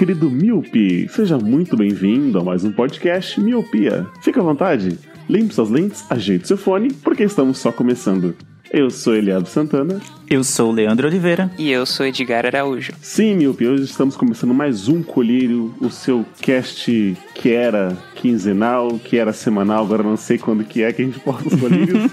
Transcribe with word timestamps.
querido 0.00 0.30
Miope. 0.30 1.06
Seja 1.10 1.36
muito 1.36 1.76
bem-vindo 1.76 2.38
a 2.38 2.42
mais 2.42 2.64
um 2.64 2.72
podcast 2.72 3.38
Miopia. 3.38 4.06
Fique 4.22 4.38
à 4.38 4.42
vontade, 4.42 4.98
limpe 5.28 5.52
suas 5.52 5.68
lentes, 5.68 6.06
ajeite 6.08 6.48
seu 6.48 6.56
fone, 6.56 6.90
porque 6.90 7.22
estamos 7.22 7.58
só 7.58 7.70
começando. 7.70 8.34
Eu 8.72 8.88
sou 8.88 9.14
Eliado 9.14 9.46
Santana. 9.46 10.00
Eu 10.26 10.42
sou 10.42 10.70
o 10.70 10.72
Leandro 10.72 11.06
Oliveira. 11.06 11.50
E 11.58 11.70
eu 11.70 11.84
sou 11.84 12.06
Edgar 12.06 12.46
Araújo. 12.46 12.94
Sim, 13.02 13.34
Miope, 13.34 13.66
hoje 13.66 13.84
estamos 13.84 14.16
começando 14.16 14.54
mais 14.54 14.88
um 14.88 15.02
Colírio, 15.02 15.74
o 15.78 15.90
seu 15.90 16.24
cast 16.40 17.14
que 17.34 17.50
era 17.50 17.94
quinzenal, 18.14 18.98
que 18.98 19.18
era 19.18 19.34
semanal, 19.34 19.84
agora 19.84 20.02
não 20.02 20.16
sei 20.16 20.38
quando 20.38 20.64
que 20.64 20.82
é 20.82 20.94
que 20.94 21.02
a 21.02 21.04
gente 21.04 21.20
posta 21.20 21.46
os 21.46 21.56
colírios. 21.60 22.10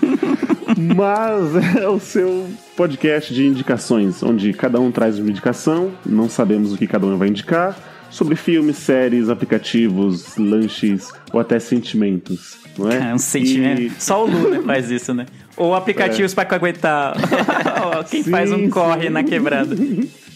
Mas 0.77 1.75
é 1.75 1.87
o 1.87 1.99
seu 1.99 2.47
podcast 2.75 3.33
de 3.33 3.45
indicações, 3.47 4.21
onde 4.21 4.53
cada 4.53 4.79
um 4.79 4.91
traz 4.91 5.17
uma 5.17 5.29
indicação, 5.29 5.91
não 6.05 6.29
sabemos 6.29 6.71
o 6.73 6.77
que 6.77 6.85
cada 6.85 7.05
um 7.07 7.17
vai 7.17 7.29
indicar, 7.29 7.75
sobre 8.11 8.35
filmes, 8.35 8.77
séries, 8.77 9.27
aplicativos, 9.29 10.37
lanches 10.37 11.11
ou 11.33 11.39
até 11.39 11.59
sentimentos, 11.59 12.57
não 12.77 12.89
é? 12.91 13.09
É 13.09 13.13
um 13.13 13.17
sentimento. 13.17 13.81
E- 13.81 13.91
Só 13.99 14.23
o 14.23 14.29
Lula 14.29 14.61
faz 14.63 14.89
isso, 14.91 15.13
né? 15.13 15.25
Ou 15.55 15.73
aplicativos 15.73 16.33
pra 16.33 16.47
aguentar 16.49 17.15
quem 18.09 18.21
Sim, 18.23 18.29
faz 18.31 18.51
um 18.51 18.69
corre 18.69 19.07
sim. 19.07 19.09
na 19.09 19.23
quebrada. 19.23 19.75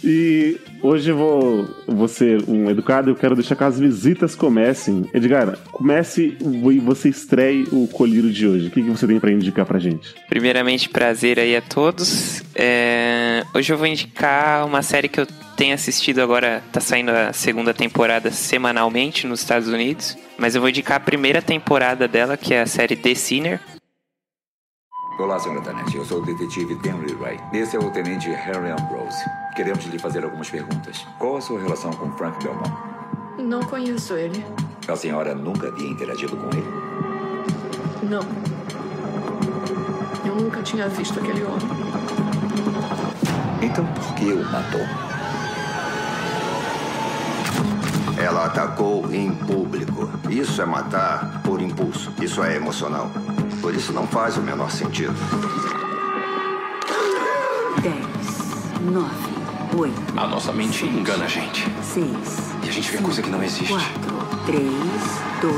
E 0.03 0.57
hoje 0.81 1.11
vou, 1.11 1.67
vou 1.87 2.07
ser 2.07 2.43
um 2.47 2.69
educado, 2.69 3.09
eu 3.09 3.15
quero 3.15 3.35
deixar 3.35 3.55
que 3.55 3.63
as 3.63 3.79
visitas 3.79 4.35
comecem. 4.35 5.09
Edgar, 5.13 5.57
comece 5.71 6.37
e 6.41 6.79
você 6.79 7.09
estreie 7.09 7.67
o 7.71 7.87
colírio 7.87 8.31
de 8.31 8.47
hoje. 8.47 8.67
O 8.67 8.71
que, 8.71 8.81
que 8.81 8.89
você 8.89 9.05
tem 9.05 9.19
pra 9.19 9.31
indicar 9.31 9.65
pra 9.65 9.79
gente? 9.79 10.13
Primeiramente, 10.27 10.89
prazer 10.89 11.39
aí 11.39 11.55
a 11.55 11.61
todos. 11.61 12.43
É, 12.55 13.43
Hoje 13.53 13.73
eu 13.73 13.77
vou 13.77 13.85
indicar 13.85 14.65
uma 14.65 14.81
série 14.81 15.09
que 15.09 15.19
eu 15.19 15.27
tenho 15.57 15.73
assistido 15.73 16.19
agora, 16.19 16.63
tá 16.71 16.79
saindo 16.79 17.09
a 17.09 17.33
segunda 17.33 17.73
temporada 17.73 18.31
semanalmente 18.31 19.27
nos 19.27 19.41
Estados 19.41 19.67
Unidos. 19.67 20.17
Mas 20.37 20.55
eu 20.55 20.61
vou 20.61 20.69
indicar 20.69 20.97
a 20.97 21.01
primeira 21.01 21.41
temporada 21.41 22.07
dela, 22.07 22.37
que 22.37 22.53
é 22.53 22.61
a 22.61 22.65
série 22.65 22.95
The 22.95 23.13
Sinner. 23.13 23.59
Olá, 25.19 25.37
Sr. 25.37 25.61
Tanete. 25.61 25.97
Eu 25.97 26.05
sou 26.05 26.19
o 26.19 26.25
detetive 26.25 26.73
Henry 26.87 27.13
Wright. 27.15 27.43
Esse 27.53 27.75
é 27.75 27.79
o 27.79 27.91
tenente 27.91 28.29
Harry 28.29 28.71
Ambrose. 28.71 29.23
Queremos 29.55 29.85
lhe 29.85 29.99
fazer 29.99 30.23
algumas 30.23 30.49
perguntas. 30.49 31.05
Qual 31.19 31.37
a 31.37 31.41
sua 31.41 31.59
relação 31.59 31.91
com 31.91 32.11
Frank 32.13 32.41
Belmont? 32.43 32.71
Não 33.37 33.61
conheço 33.61 34.13
ele. 34.15 34.43
A 34.87 34.95
senhora 34.95 35.35
nunca 35.35 35.67
havia 35.67 35.87
interagido 35.89 36.35
com 36.37 36.47
ele? 36.47 36.65
Não. 38.03 38.21
Eu 40.25 40.35
nunca 40.35 40.63
tinha 40.63 40.87
visto 40.87 41.19
aquele 41.19 41.43
homem. 41.43 41.67
Então 43.61 43.85
por 43.85 44.15
que 44.15 44.31
o 44.31 44.43
matou? 44.51 44.81
Ela 48.17 48.45
atacou 48.45 49.11
em 49.13 49.35
público. 49.35 50.09
Isso 50.29 50.61
é 50.61 50.65
matar 50.65 51.41
por 51.43 51.61
impulso. 51.61 52.11
Isso 52.21 52.43
é 52.43 52.55
emocional. 52.55 53.11
Por 53.61 53.75
isso 53.75 53.93
não 53.93 54.07
faz 54.07 54.37
o 54.37 54.41
menor 54.41 54.71
sentido. 54.71 55.13
10, 57.81 57.95
9, 58.91 59.09
8, 59.77 59.93
A 60.17 60.27
nossa 60.27 60.51
mente 60.51 60.83
engana 60.85 61.25
a 61.25 61.27
gente. 61.27 61.65
6, 61.83 62.07
E 62.63 62.69
a 62.69 62.71
gente 62.71 62.89
vê 62.91 62.97
coisa 62.97 63.21
que 63.21 63.29
não 63.29 63.43
existe. 63.43 63.71
4, 63.71 63.85
3, 64.47 64.63
2, 65.41 65.51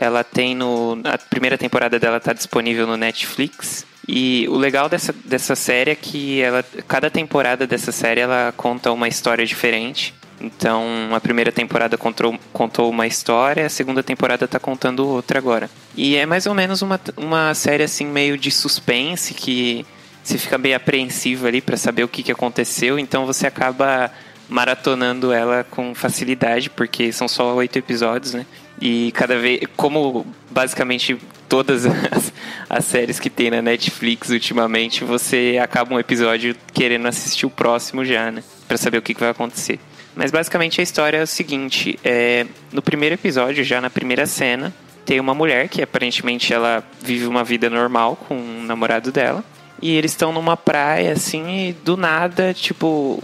Ela 0.00 0.22
tem 0.22 0.54
no. 0.54 1.00
A 1.02 1.18
primeira 1.18 1.58
temporada 1.58 1.98
dela 1.98 2.20
tá 2.20 2.32
disponível 2.32 2.86
no 2.86 2.96
Netflix. 2.96 3.84
E 4.06 4.46
o 4.48 4.56
legal 4.56 4.88
dessa, 4.88 5.12
dessa 5.12 5.56
série 5.56 5.90
é 5.90 5.94
que 5.96 6.40
ela, 6.40 6.64
cada 6.86 7.10
temporada 7.10 7.66
dessa 7.66 7.90
série 7.90 8.20
ela 8.20 8.54
conta 8.56 8.92
uma 8.92 9.08
história 9.08 9.44
diferente. 9.44 10.14
Então, 10.40 10.84
a 11.12 11.20
primeira 11.20 11.50
temporada 11.50 11.96
contou, 11.96 12.38
contou 12.52 12.90
uma 12.90 13.06
história, 13.06 13.66
a 13.66 13.70
segunda 13.70 14.02
temporada 14.02 14.46
tá 14.46 14.58
contando 14.58 15.06
outra 15.06 15.38
agora. 15.38 15.68
E 15.96 16.16
é 16.16 16.24
mais 16.24 16.46
ou 16.46 16.54
menos 16.54 16.80
uma, 16.80 17.00
uma 17.16 17.54
série 17.54 17.82
assim 17.82 18.06
meio 18.06 18.38
de 18.38 18.50
suspense 18.50 19.34
que 19.34 19.84
você 20.22 20.38
fica 20.38 20.58
bem 20.58 20.74
apreensivo 20.74 21.46
ali 21.46 21.60
pra 21.60 21.76
saber 21.76 22.04
o 22.04 22.08
que, 22.08 22.22
que 22.22 22.30
aconteceu, 22.30 22.98
então 22.98 23.24
você 23.26 23.46
acaba 23.46 24.10
maratonando 24.48 25.32
ela 25.32 25.64
com 25.64 25.94
facilidade, 25.94 26.70
porque 26.70 27.12
são 27.12 27.26
só 27.28 27.54
oito 27.54 27.78
episódios, 27.78 28.34
né? 28.34 28.46
E 28.80 29.10
cada 29.12 29.38
vez, 29.38 29.60
como 29.76 30.26
basicamente 30.50 31.18
todas 31.48 31.84
as, 32.12 32.32
as 32.68 32.84
séries 32.84 33.18
que 33.18 33.28
tem 33.28 33.50
na 33.50 33.60
Netflix 33.60 34.30
ultimamente, 34.30 35.04
você 35.04 35.58
acaba 35.62 35.94
um 35.94 35.98
episódio 35.98 36.54
querendo 36.72 37.06
assistir 37.06 37.46
o 37.46 37.50
próximo 37.50 38.04
já, 38.04 38.30
né? 38.30 38.42
Pra 38.66 38.76
saber 38.76 38.98
o 38.98 39.02
que, 39.02 39.14
que 39.14 39.20
vai 39.20 39.30
acontecer. 39.30 39.80
Mas 40.18 40.32
basicamente 40.32 40.80
a 40.80 40.82
história 40.82 41.18
é 41.18 41.22
o 41.22 41.26
seguinte: 41.28 41.96
é, 42.02 42.44
no 42.72 42.82
primeiro 42.82 43.14
episódio, 43.14 43.62
já 43.62 43.80
na 43.80 43.88
primeira 43.88 44.26
cena, 44.26 44.74
tem 45.06 45.20
uma 45.20 45.32
mulher 45.32 45.68
que 45.68 45.80
aparentemente 45.80 46.52
ela 46.52 46.82
vive 47.00 47.24
uma 47.24 47.44
vida 47.44 47.70
normal 47.70 48.16
com 48.16 48.34
o 48.34 48.62
namorado 48.64 49.12
dela. 49.12 49.44
E 49.80 49.94
eles 49.94 50.10
estão 50.10 50.32
numa 50.32 50.56
praia, 50.56 51.12
assim, 51.12 51.68
e 51.68 51.72
do 51.72 51.96
nada, 51.96 52.52
tipo, 52.52 53.22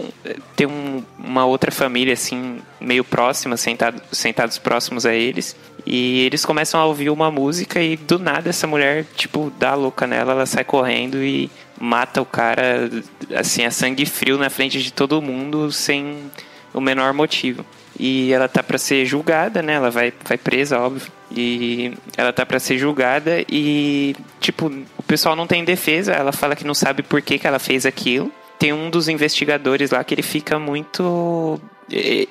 tem 0.55 0.65
um- 0.65 1.03
uma 1.19 1.45
outra 1.45 1.69
família, 1.69 2.13
assim, 2.13 2.59
meio 2.79 3.03
próxima, 3.03 3.57
sentado, 3.57 4.01
sentados 4.09 4.57
próximos 4.57 5.05
a 5.05 5.13
eles. 5.13 5.53
E 5.85 6.21
eles 6.25 6.45
começam 6.45 6.79
a 6.79 6.85
ouvir 6.85 7.09
uma 7.09 7.29
música 7.29 7.81
e 7.83 7.97
do 7.97 8.17
nada 8.17 8.49
essa 8.51 8.65
mulher, 8.65 9.05
tipo, 9.17 9.51
dá 9.59 9.71
a 9.71 9.75
louca 9.75 10.07
nela, 10.07 10.31
ela 10.31 10.45
sai 10.45 10.63
correndo 10.63 11.21
e 11.21 11.51
mata 11.77 12.21
o 12.21 12.25
cara, 12.25 12.89
assim, 13.35 13.65
a 13.65 13.69
sangue 13.69 14.05
frio 14.05 14.37
na 14.37 14.49
frente 14.49 14.81
de 14.81 14.93
todo 14.93 15.21
mundo, 15.21 15.73
sem 15.73 16.31
o 16.75 16.81
menor 16.81 17.13
motivo. 17.13 17.65
E 17.97 18.33
ela 18.33 18.47
tá 18.49 18.61
pra 18.61 18.77
ser 18.77 19.05
julgada, 19.05 19.61
né? 19.61 19.73
Ela 19.73 19.89
vai, 19.89 20.13
vai 20.27 20.37
presa, 20.37 20.77
óbvio. 20.77 21.09
E 21.31 21.93
ela 22.17 22.33
tá 22.33 22.45
pra 22.45 22.59
ser 22.59 22.77
julgada 22.77 23.43
e, 23.49 24.15
tipo, 24.39 24.67
o 24.97 25.03
pessoal 25.03 25.35
não 25.35 25.47
tem 25.47 25.63
defesa. 25.63 26.11
Ela 26.11 26.33
fala 26.33 26.55
que 26.55 26.67
não 26.67 26.73
sabe 26.73 27.01
por 27.01 27.21
que, 27.21 27.39
que 27.39 27.47
ela 27.47 27.57
fez 27.57 27.85
aquilo. 27.85 28.31
Tem 28.59 28.73
um 28.73 28.89
dos 28.89 29.07
investigadores 29.07 29.91
lá 29.91 30.03
que 30.03 30.13
ele 30.13 30.21
fica 30.21 30.59
muito. 30.59 31.59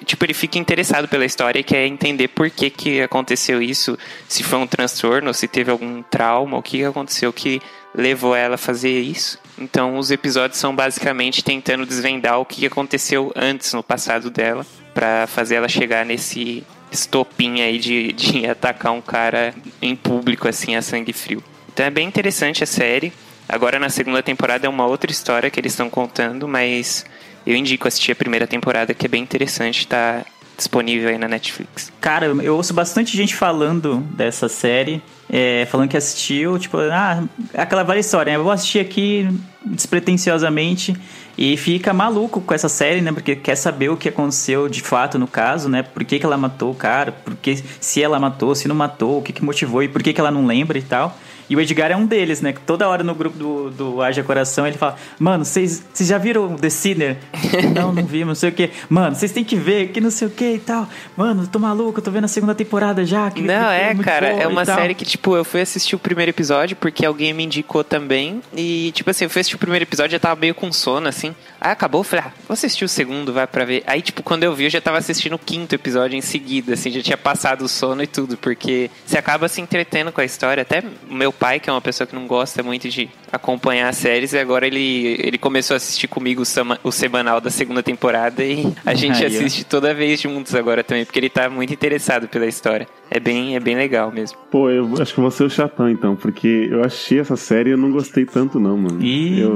Tipo, 0.04 0.24
ele 0.24 0.34
fica 0.34 0.58
interessado 0.58 1.08
pela 1.08 1.24
história 1.24 1.60
e 1.60 1.64
quer 1.64 1.86
entender 1.86 2.28
por 2.28 2.50
que, 2.50 2.68
que 2.68 3.00
aconteceu 3.00 3.62
isso. 3.62 3.98
Se 4.28 4.42
foi 4.42 4.58
um 4.58 4.66
transtorno, 4.66 5.32
se 5.32 5.48
teve 5.48 5.70
algum 5.70 6.02
trauma, 6.02 6.58
o 6.58 6.62
que 6.62 6.84
aconteceu 6.84 7.32
que 7.32 7.62
levou 7.94 8.34
ela 8.36 8.56
a 8.56 8.58
fazer 8.58 9.00
isso. 9.00 9.38
Então, 9.58 9.98
os 9.98 10.10
episódios 10.10 10.58
são 10.58 10.74
basicamente 10.74 11.42
tentando 11.42 11.86
desvendar 11.86 12.40
o 12.40 12.44
que 12.44 12.66
aconteceu 12.66 13.32
antes 13.36 13.72
no 13.72 13.82
passado 13.82 14.30
dela, 14.30 14.66
pra 14.92 15.26
fazer 15.26 15.56
ela 15.56 15.68
chegar 15.68 16.04
nesse 16.04 16.64
estopim 16.90 17.60
aí 17.60 17.78
de, 17.78 18.12
de 18.12 18.46
atacar 18.50 18.92
um 18.92 19.00
cara 19.00 19.54
em 19.82 19.94
público, 19.94 20.48
assim, 20.48 20.76
a 20.76 20.82
sangue 20.82 21.12
frio. 21.12 21.42
Então 21.72 21.84
é 21.84 21.90
bem 21.90 22.06
interessante 22.06 22.62
a 22.62 22.66
série. 22.66 23.12
Agora 23.48 23.78
na 23.78 23.88
segunda 23.88 24.22
temporada 24.22 24.66
é 24.66 24.70
uma 24.70 24.86
outra 24.86 25.10
história 25.10 25.50
que 25.50 25.60
eles 25.60 25.72
estão 25.72 25.90
contando, 25.90 26.48
mas 26.48 27.04
eu 27.46 27.54
indico 27.54 27.86
assistir 27.86 28.12
a 28.12 28.16
primeira 28.16 28.46
temporada, 28.46 28.94
que 28.94 29.06
é 29.06 29.08
bem 29.08 29.22
interessante, 29.22 29.86
tá 29.86 30.24
disponível 30.56 31.08
aí 31.08 31.18
na 31.18 31.28
Netflix. 31.28 31.92
Cara, 32.00 32.26
eu 32.26 32.56
ouço 32.56 32.72
bastante 32.72 33.16
gente 33.16 33.34
falando 33.34 33.98
dessa 34.14 34.48
série, 34.48 35.02
é, 35.30 35.66
falando 35.70 35.88
que 35.88 35.96
assistiu, 35.96 36.58
tipo, 36.58 36.78
ah, 36.78 37.24
aquela 37.54 37.82
velha 37.82 37.98
história, 37.98 38.32
né? 38.32 38.38
Eu 38.38 38.44
vou 38.44 38.52
assistir 38.52 38.78
aqui 38.78 39.28
despretensiosamente 39.64 40.94
E 41.36 41.56
fica 41.56 41.92
maluco 41.92 42.40
com 42.40 42.54
essa 42.54 42.68
série, 42.68 43.00
né? 43.00 43.10
Porque 43.10 43.34
quer 43.34 43.56
saber 43.56 43.88
o 43.88 43.96
que 43.96 44.08
aconteceu 44.08 44.68
de 44.68 44.80
fato 44.80 45.18
no 45.18 45.26
caso, 45.26 45.68
né? 45.68 45.82
Por 45.82 46.04
que, 46.04 46.20
que 46.20 46.26
ela 46.26 46.36
matou 46.36 46.70
o 46.70 46.74
cara, 46.74 47.10
por 47.10 47.34
que, 47.34 47.56
se 47.80 48.00
ela 48.00 48.20
matou, 48.20 48.54
se 48.54 48.68
não 48.68 48.76
matou, 48.76 49.18
o 49.18 49.22
que, 49.22 49.32
que 49.32 49.44
motivou 49.44 49.82
e 49.82 49.88
por 49.88 50.00
que, 50.02 50.12
que 50.12 50.20
ela 50.20 50.30
não 50.30 50.46
lembra 50.46 50.78
e 50.78 50.82
tal. 50.82 51.16
E 51.48 51.56
o 51.56 51.60
Edgar 51.60 51.90
é 51.90 51.96
um 51.96 52.06
deles, 52.06 52.40
né? 52.40 52.52
Que 52.52 52.60
toda 52.60 52.88
hora 52.88 53.02
no 53.02 53.14
grupo 53.14 53.36
do, 53.36 53.70
do 53.70 54.02
Haja 54.02 54.22
Coração 54.22 54.66
ele 54.66 54.78
fala: 54.78 54.96
Mano, 55.18 55.44
vocês 55.44 55.84
já 56.00 56.18
viram 56.18 56.56
The 56.56 56.70
Sinner? 56.70 57.16
não, 57.74 57.92
não 57.92 58.04
vimos, 58.04 58.28
não 58.28 58.34
sei 58.34 58.50
o 58.50 58.52
quê. 58.52 58.70
Mano, 58.88 59.14
vocês 59.14 59.32
têm 59.32 59.44
que 59.44 59.56
ver, 59.56 59.88
que 59.88 60.00
não 60.00 60.10
sei 60.10 60.28
o 60.28 60.30
quê 60.30 60.54
e 60.54 60.58
tal. 60.58 60.88
Mano, 61.16 61.46
tô 61.46 61.58
maluco, 61.58 62.00
tô 62.00 62.10
vendo 62.10 62.24
a 62.24 62.28
segunda 62.28 62.54
temporada 62.54 63.04
já. 63.04 63.30
Que, 63.30 63.42
Não, 63.42 63.68
que 63.68 63.74
é, 63.74 63.94
cara, 64.02 64.28
é 64.28 64.46
uma 64.46 64.64
tal." 64.64 64.76
série 64.76 64.94
que, 64.94 65.04
tipo, 65.04 65.36
eu 65.36 65.44
fui 65.44 65.60
assistir 65.60 65.94
o 65.94 65.98
primeiro 65.98 66.30
episódio 66.30 66.76
porque 66.76 67.04
alguém 67.04 67.32
me 67.32 67.44
indicou 67.44 67.84
também. 67.84 68.40
E, 68.56 68.92
tipo 68.92 69.10
assim, 69.10 69.24
eu 69.24 69.30
fui 69.30 69.40
assistir 69.40 69.56
o 69.56 69.58
primeiro 69.58 69.84
episódio 69.84 70.12
já 70.12 70.18
tava 70.18 70.40
meio 70.40 70.54
com 70.54 70.72
sono, 70.72 71.08
assim. 71.08 71.34
Aí 71.60 71.70
acabou, 71.70 72.00
eu 72.00 72.04
falei, 72.04 72.24
ah, 72.26 72.32
vou 72.46 72.52
assistir 72.52 72.84
o 72.84 72.88
segundo, 72.88 73.32
vai 73.32 73.46
pra 73.46 73.64
ver. 73.64 73.82
Aí, 73.86 74.02
tipo, 74.02 74.22
quando 74.22 74.44
eu 74.44 74.54
vi, 74.54 74.64
eu 74.64 74.70
já 74.70 74.80
tava 74.80 74.98
assistindo 74.98 75.34
o 75.34 75.38
quinto 75.38 75.74
episódio 75.74 76.16
em 76.16 76.20
seguida, 76.20 76.74
assim, 76.74 76.90
já 76.90 77.02
tinha 77.02 77.16
passado 77.16 77.64
o 77.64 77.68
sono 77.68 78.02
e 78.02 78.06
tudo, 78.06 78.36
porque 78.36 78.90
você 79.04 79.18
acaba 79.18 79.48
se 79.48 79.60
entretendo 79.60 80.12
com 80.12 80.20
a 80.20 80.24
história. 80.24 80.62
Até 80.62 80.82
meu 81.08 81.32
pai, 81.34 81.60
que 81.60 81.68
é 81.68 81.72
uma 81.72 81.80
pessoa 81.80 82.06
que 82.06 82.14
não 82.14 82.26
gosta 82.26 82.62
muito 82.62 82.88
de 82.88 83.08
acompanhar 83.30 83.88
as 83.88 83.96
séries, 83.96 84.32
e 84.32 84.38
agora 84.38 84.66
ele, 84.66 85.16
ele 85.20 85.36
começou 85.38 85.74
a 85.74 85.76
assistir 85.76 86.08
comigo 86.08 86.42
o, 86.42 86.44
sama- 86.46 86.78
o 86.82 86.90
semanal 86.92 87.40
da 87.40 87.50
segunda 87.50 87.82
temporada 87.82 88.42
e 88.44 88.72
a 88.86 88.94
gente 88.94 89.24
Aí, 89.24 89.24
ó. 89.24 89.26
assiste 89.38 89.64
toda 89.64 89.92
vez 89.92 90.20
juntos 90.20 90.54
agora 90.54 90.82
também, 90.84 91.04
porque 91.04 91.18
ele 91.18 91.28
tá 91.28 91.50
muito 91.50 91.72
interessado 91.72 92.28
pela 92.28 92.46
história. 92.46 92.86
É 93.14 93.20
bem, 93.20 93.54
é 93.54 93.60
bem 93.60 93.76
legal 93.76 94.10
mesmo. 94.10 94.36
Pô, 94.50 94.68
eu 94.68 94.92
acho 95.00 95.14
que 95.14 95.20
vou 95.20 95.30
ser 95.30 95.44
o 95.44 95.48
chatão 95.48 95.88
então, 95.88 96.16
porque 96.16 96.66
eu 96.68 96.82
achei 96.82 97.20
essa 97.20 97.36
série 97.36 97.70
e 97.70 97.72
eu 97.74 97.78
não 97.78 97.92
gostei 97.92 98.24
tanto, 98.24 98.58
não, 98.58 98.76
mano. 98.76 99.00
Ih. 99.00 99.38
Eu. 99.40 99.54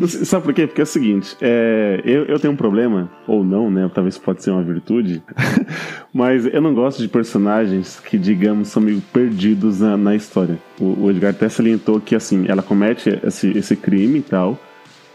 não 0.00 0.08
sei- 0.08 0.24
sabe 0.24 0.44
por 0.44 0.52
quê? 0.52 0.66
Porque 0.66 0.80
é 0.80 0.82
o 0.82 0.86
seguinte, 0.86 1.36
é, 1.40 2.00
eu, 2.04 2.24
eu 2.24 2.40
tenho 2.40 2.52
um 2.52 2.56
problema, 2.56 3.08
ou 3.24 3.44
não, 3.44 3.70
né? 3.70 3.88
Talvez 3.94 4.18
pode 4.18 4.42
ser 4.42 4.50
uma 4.50 4.64
virtude, 4.64 5.22
mas 6.12 6.44
eu 6.44 6.60
não 6.60 6.74
gosto 6.74 7.00
de 7.00 7.06
personagens 7.06 8.00
que, 8.00 8.18
digamos, 8.18 8.66
são 8.66 8.82
meio 8.82 9.00
perdidos 9.12 9.78
na, 9.78 9.96
na 9.96 10.16
história. 10.16 10.58
O, 10.80 11.04
o 11.04 11.10
Edgar 11.12 11.30
até 11.30 11.48
salientou 11.48 12.00
que, 12.00 12.16
assim, 12.16 12.46
ela 12.48 12.62
comete 12.64 13.16
esse, 13.24 13.56
esse 13.56 13.76
crime 13.76 14.18
e 14.18 14.22
tal, 14.22 14.58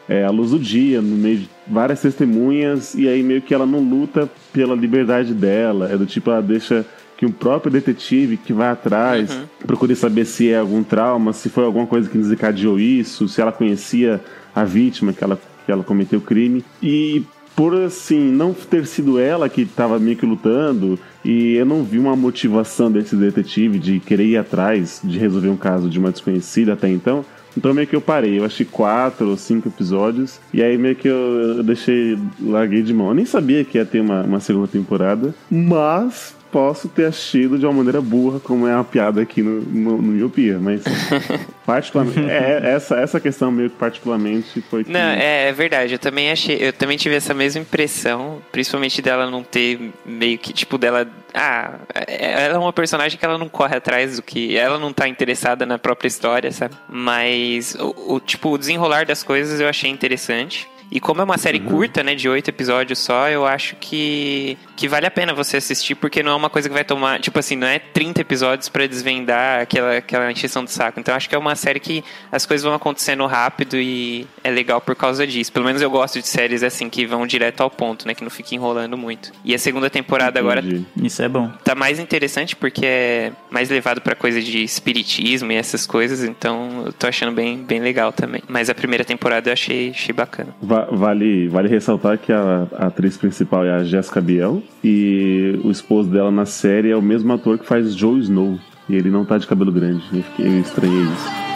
é, 0.07 0.23
à 0.23 0.29
luz 0.29 0.51
do 0.51 0.59
dia, 0.59 1.01
no 1.01 1.17
meio 1.17 1.39
de 1.39 1.49
várias 1.67 2.01
testemunhas, 2.01 2.95
e 2.95 3.09
aí 3.09 3.21
meio 3.21 3.41
que 3.41 3.53
ela 3.53 3.65
não 3.65 3.81
luta 3.81 4.29
pela 4.53 4.73
liberdade 4.73 5.33
dela. 5.33 5.89
É 5.91 5.97
do 5.97 6.05
tipo, 6.05 6.31
ela 6.31 6.41
deixa 6.41 6.85
que 7.17 7.25
o 7.25 7.31
próprio 7.31 7.71
detetive 7.71 8.37
que 8.37 8.53
vai 8.53 8.69
atrás 8.69 9.37
procure 9.65 9.95
saber 9.95 10.25
se 10.25 10.49
é 10.49 10.59
algum 10.59 10.83
trauma, 10.83 11.33
se 11.33 11.49
foi 11.49 11.65
alguma 11.65 11.87
coisa 11.87 12.07
que 12.07 12.17
desencadeou 12.17 12.79
isso, 12.79 13.27
se 13.27 13.41
ela 13.41 13.51
conhecia 13.51 14.21
a 14.55 14.63
vítima 14.63 15.11
que 15.11 15.23
ela, 15.23 15.39
que 15.65 15.71
ela 15.71 15.83
cometeu 15.83 16.19
o 16.19 16.21
crime. 16.21 16.63
E 16.81 17.23
por 17.55 17.73
assim, 17.73 18.19
não 18.19 18.53
ter 18.53 18.85
sido 18.85 19.19
ela 19.19 19.49
que 19.49 19.61
estava 19.61 19.97
meio 19.97 20.15
que 20.15 20.27
lutando, 20.27 20.99
e 21.25 21.55
eu 21.55 21.65
não 21.65 21.83
vi 21.83 21.97
uma 21.97 22.15
motivação 22.15 22.91
desse 22.91 23.15
detetive 23.15 23.79
de 23.79 23.99
querer 23.99 24.25
ir 24.27 24.37
atrás 24.37 25.01
de 25.03 25.17
resolver 25.17 25.49
um 25.49 25.57
caso 25.57 25.89
de 25.89 25.97
uma 25.97 26.11
desconhecida 26.11 26.73
até 26.73 26.87
então. 26.87 27.25
Então 27.57 27.73
meio 27.73 27.87
que 27.87 27.95
eu 27.95 28.01
parei, 28.01 28.37
eu 28.37 28.45
achei 28.45 28.63
quatro 28.63 29.29
ou 29.29 29.35
cinco 29.37 29.69
episódios, 29.69 30.39
e 30.53 30.61
aí 30.61 30.77
meio 30.77 30.95
que 30.95 31.07
eu, 31.07 31.55
eu 31.57 31.63
deixei, 31.63 32.15
larguei 32.39 32.83
de 32.83 32.93
mão. 32.93 33.07
Eu 33.07 33.15
nem 33.15 33.25
sabia 33.25 33.65
que 33.65 33.79
ia 33.79 33.85
ter 33.85 34.01
uma, 34.01 34.21
uma 34.21 34.39
segunda 34.39 34.67
temporada, 34.67 35.33
mas 35.49 36.36
posso 36.51 36.87
ter 36.87 37.05
assistido 37.05 37.57
de 37.57 37.65
uma 37.65 37.73
maneira 37.73 38.01
burra, 38.01 38.39
como 38.39 38.67
é 38.67 38.73
a 38.73 38.83
piada 38.83 39.21
aqui 39.21 39.41
no, 39.41 39.61
no, 39.61 40.01
no 40.01 40.13
Miopia, 40.13 40.59
mas 40.59 40.83
particularmente, 41.65 42.19
é, 42.19 42.61
essa, 42.63 42.95
essa 42.95 43.19
questão 43.19 43.51
meio 43.51 43.69
que 43.69 43.75
particularmente 43.75 44.61
foi 44.69 44.83
que... 44.83 44.91
Não, 44.91 44.99
é, 44.99 45.49
é 45.49 45.51
verdade. 45.51 45.93
Eu 45.93 45.99
também 45.99 46.31
achei, 46.31 46.57
eu 46.59 46.73
também 46.73 46.97
tive 46.97 47.15
essa 47.15 47.33
mesma 47.33 47.61
impressão, 47.61 48.41
principalmente 48.51 49.01
dela 49.01 49.29
não 49.29 49.43
ter 49.43 49.91
meio 50.05 50.37
que 50.37 50.53
tipo 50.53 50.77
dela, 50.77 51.07
ah, 51.33 51.75
é- 51.93 52.45
ela 52.45 52.55
é 52.55 52.57
uma 52.57 52.73
personagem 52.73 53.17
que 53.17 53.25
ela 53.25 53.37
não 53.37 53.49
corre 53.49 53.75
atrás 53.75 54.15
do 54.15 54.21
que, 54.21 54.57
ela 54.57 54.79
não 54.79 54.93
tá 54.93 55.07
interessada 55.07 55.65
na 55.65 55.77
própria 55.77 56.07
história, 56.07 56.51
sabe? 56.51 56.75
Mas 56.89 57.75
o, 57.75 58.15
o, 58.15 58.19
tipo 58.19 58.49
o 58.49 58.57
desenrolar 58.57 59.05
das 59.05 59.23
coisas 59.23 59.59
eu 59.59 59.67
achei 59.67 59.89
interessante. 59.89 60.67
E 60.91 60.99
como 60.99 61.21
é 61.21 61.23
uma 61.23 61.37
série 61.37 61.59
curta, 61.59 62.01
né, 62.03 62.15
de 62.15 62.29
oito 62.29 62.49
episódios 62.49 62.99
só, 62.99 63.29
eu 63.29 63.45
acho 63.45 63.75
que, 63.75 64.57
que 64.75 64.87
vale 64.87 65.05
a 65.05 65.11
pena 65.11 65.33
você 65.33 65.57
assistir, 65.57 65.95
porque 65.95 66.23
não 66.23 66.31
é 66.31 66.35
uma 66.35 66.49
coisa 66.49 66.69
que 66.69 66.73
vai 66.73 66.83
tomar, 66.83 67.19
tipo 67.19 67.37
assim, 67.39 67.55
não 67.55 67.67
é 67.67 67.77
30 67.79 68.21
episódios 68.21 68.69
pra 68.69 68.87
desvendar 68.87 69.61
aquela, 69.61 69.97
aquela 69.97 70.31
encheção 70.31 70.63
de 70.63 70.71
saco. 70.71 70.99
Então 70.99 71.11
eu 71.13 71.17
acho 71.17 71.27
que 71.27 71.35
é 71.35 71.37
uma 71.37 71.55
série 71.55 71.79
que 71.79 72.03
as 72.31 72.45
coisas 72.45 72.63
vão 72.63 72.73
acontecendo 72.73 73.25
rápido 73.25 73.75
e 73.77 74.25
é 74.43 74.49
legal 74.49 74.79
por 74.79 74.95
causa 74.95 75.27
disso. 75.27 75.51
Pelo 75.51 75.65
menos 75.65 75.81
eu 75.81 75.89
gosto 75.89 76.21
de 76.21 76.27
séries 76.27 76.63
assim, 76.63 76.89
que 76.89 77.05
vão 77.05 77.27
direto 77.27 77.61
ao 77.61 77.69
ponto, 77.69 78.07
né, 78.07 78.13
que 78.13 78.23
não 78.23 78.29
fica 78.31 78.55
enrolando 78.55 78.97
muito. 78.97 79.31
E 79.43 79.53
a 79.53 79.59
segunda 79.59 79.89
temporada 79.89 80.39
agora 80.39 80.61
Entendi. 80.61 80.85
Isso 81.03 81.21
é 81.21 81.27
bom. 81.27 81.51
tá 81.63 81.75
mais 81.75 81.99
interessante 81.99 82.55
porque 82.55 82.85
é 82.85 83.31
mais 83.49 83.69
levado 83.69 83.99
pra 84.01 84.15
coisa 84.15 84.41
de 84.41 84.63
espiritismo 84.63 85.51
e 85.51 85.55
essas 85.55 85.85
coisas, 85.85 86.23
então 86.23 86.83
eu 86.85 86.93
tô 86.93 87.07
achando 87.07 87.31
bem, 87.33 87.57
bem 87.57 87.79
legal 87.79 88.13
também. 88.13 88.41
Mas 88.47 88.69
a 88.69 88.75
primeira 88.75 89.03
temporada 89.03 89.49
eu 89.49 89.53
achei, 89.53 89.89
achei 89.89 90.13
bacana. 90.13 90.55
Va- 90.61 90.76
Vale, 90.91 91.47
vale 91.47 91.67
ressaltar 91.67 92.17
que 92.17 92.31
a, 92.31 92.67
a 92.75 92.87
atriz 92.87 93.17
principal 93.17 93.65
é 93.65 93.71
a 93.71 93.83
Jessica 93.83 94.21
Biel 94.21 94.61
e 94.83 95.59
o 95.63 95.71
esposo 95.71 96.09
dela 96.09 96.31
na 96.31 96.45
série 96.45 96.91
é 96.91 96.95
o 96.95 97.01
mesmo 97.01 97.31
ator 97.33 97.57
que 97.57 97.65
faz 97.65 97.93
Joe 97.93 98.19
Snow. 98.19 98.59
E 98.89 98.95
ele 98.95 99.09
não 99.09 99.25
tá 99.25 99.37
de 99.37 99.45
cabelo 99.45 99.71
grande. 99.71 100.03
Eu, 100.13 100.23
fiquei, 100.23 100.47
eu 100.47 100.59
estranhei 100.59 101.03
isso. 101.03 101.47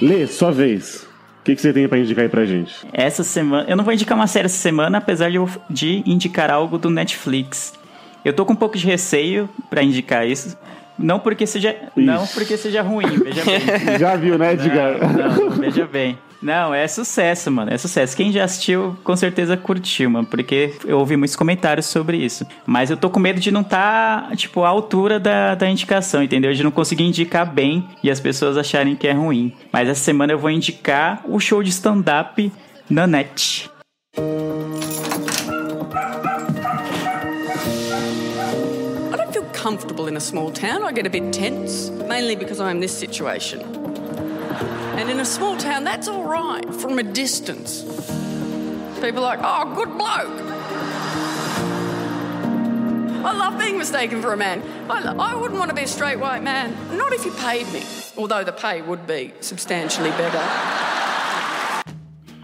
Lê, 0.00 0.26
sua 0.28 0.52
vez. 0.52 1.07
O 1.48 1.50
que, 1.50 1.56
que 1.56 1.62
você 1.62 1.72
tem 1.72 1.88
pra 1.88 1.96
indicar 1.96 2.24
aí 2.24 2.28
pra 2.28 2.44
gente? 2.44 2.86
Essa 2.92 3.24
semana. 3.24 3.64
Eu 3.66 3.74
não 3.74 3.82
vou 3.82 3.94
indicar 3.94 4.14
uma 4.14 4.26
série 4.26 4.44
essa 4.44 4.58
semana, 4.58 4.98
apesar 4.98 5.30
de, 5.30 5.38
de 5.70 6.02
indicar 6.04 6.50
algo 6.50 6.76
do 6.76 6.90
Netflix. 6.90 7.72
Eu 8.22 8.34
tô 8.34 8.44
com 8.44 8.52
um 8.52 8.56
pouco 8.56 8.76
de 8.76 8.84
receio 8.84 9.48
pra 9.70 9.82
indicar 9.82 10.28
isso. 10.28 10.58
Não 10.98 11.18
porque 11.18 11.46
seja. 11.46 11.74
Não 11.96 12.26
porque 12.26 12.54
seja 12.58 12.82
ruim, 12.82 13.06
veja 13.24 13.42
bem. 13.46 13.60
Já 13.98 14.14
viu, 14.14 14.36
né, 14.36 14.52
Edgar? 14.52 14.98
Não, 15.16 15.36
não, 15.36 15.50
veja 15.52 15.86
bem. 15.86 16.18
Não, 16.40 16.72
é 16.72 16.86
sucesso, 16.86 17.50
mano. 17.50 17.72
É 17.72 17.78
sucesso. 17.78 18.16
Quem 18.16 18.30
já 18.30 18.44
assistiu, 18.44 18.96
com 19.02 19.16
certeza 19.16 19.56
curtiu, 19.56 20.08
mano. 20.08 20.26
Porque 20.26 20.74
eu 20.84 20.98
ouvi 20.98 21.16
muitos 21.16 21.34
comentários 21.34 21.86
sobre 21.86 22.16
isso. 22.16 22.46
Mas 22.64 22.90
eu 22.90 22.96
tô 22.96 23.10
com 23.10 23.18
medo 23.18 23.40
de 23.40 23.50
não 23.50 23.64
tá, 23.64 24.30
tipo, 24.36 24.62
à 24.62 24.68
altura 24.68 25.18
da, 25.18 25.54
da 25.54 25.68
indicação, 25.68 26.22
entendeu? 26.22 26.52
De 26.52 26.62
não 26.62 26.70
conseguir 26.70 27.04
indicar 27.04 27.44
bem 27.52 27.88
e 28.02 28.10
as 28.10 28.20
pessoas 28.20 28.56
acharem 28.56 28.94
que 28.94 29.08
é 29.08 29.12
ruim. 29.12 29.52
Mas 29.72 29.88
essa 29.88 30.00
semana 30.00 30.32
eu 30.32 30.38
vou 30.38 30.50
indicar 30.50 31.22
o 31.24 31.40
show 31.40 31.62
de 31.62 31.70
stand-up 31.70 32.52
na 32.88 33.06
net. 33.06 33.68
I 34.16 34.20
don't 39.16 39.32
feel 39.32 39.44
comfortable 39.52 40.08
in 40.08 40.16
a 40.16 40.20
small 40.20 40.50
town. 40.52 40.84
I 40.84 40.92
get 40.94 41.06
a 41.06 41.10
bit 41.10 41.32
tense, 41.32 41.90
mainly 42.08 42.36
because 42.36 42.60
I'm 42.60 42.80
this 42.80 42.92
situation. 42.92 43.77
And 44.98 45.10
in 45.10 45.20
a 45.20 45.24
small 45.24 45.56
town, 45.56 45.84
that's 45.84 46.08
all 46.08 46.24
right 46.24 46.64
from 46.74 46.98
a 46.98 47.02
distance. 47.02 47.82
People 49.00 49.24
are 49.24 49.36
like, 49.36 49.40
oh, 49.42 49.74
good 49.74 49.96
bloke. 49.96 50.48
I 53.24 53.32
love 53.32 53.58
being 53.58 53.78
mistaken 53.78 54.22
for 54.22 54.32
a 54.32 54.36
man. 54.36 54.62
I, 54.88 55.14
I 55.18 55.34
wouldn't 55.34 55.58
want 55.58 55.70
to 55.70 55.74
be 55.74 55.82
a 55.82 55.86
straight 55.86 56.18
white 56.18 56.42
man, 56.42 56.72
not 56.96 57.12
if 57.12 57.24
you 57.24 57.32
paid 57.32 57.70
me, 57.72 57.82
although 58.16 58.42
the 58.42 58.52
pay 58.52 58.80
would 58.82 59.06
be 59.06 59.32
substantially 59.40 60.10
better. 60.10 60.42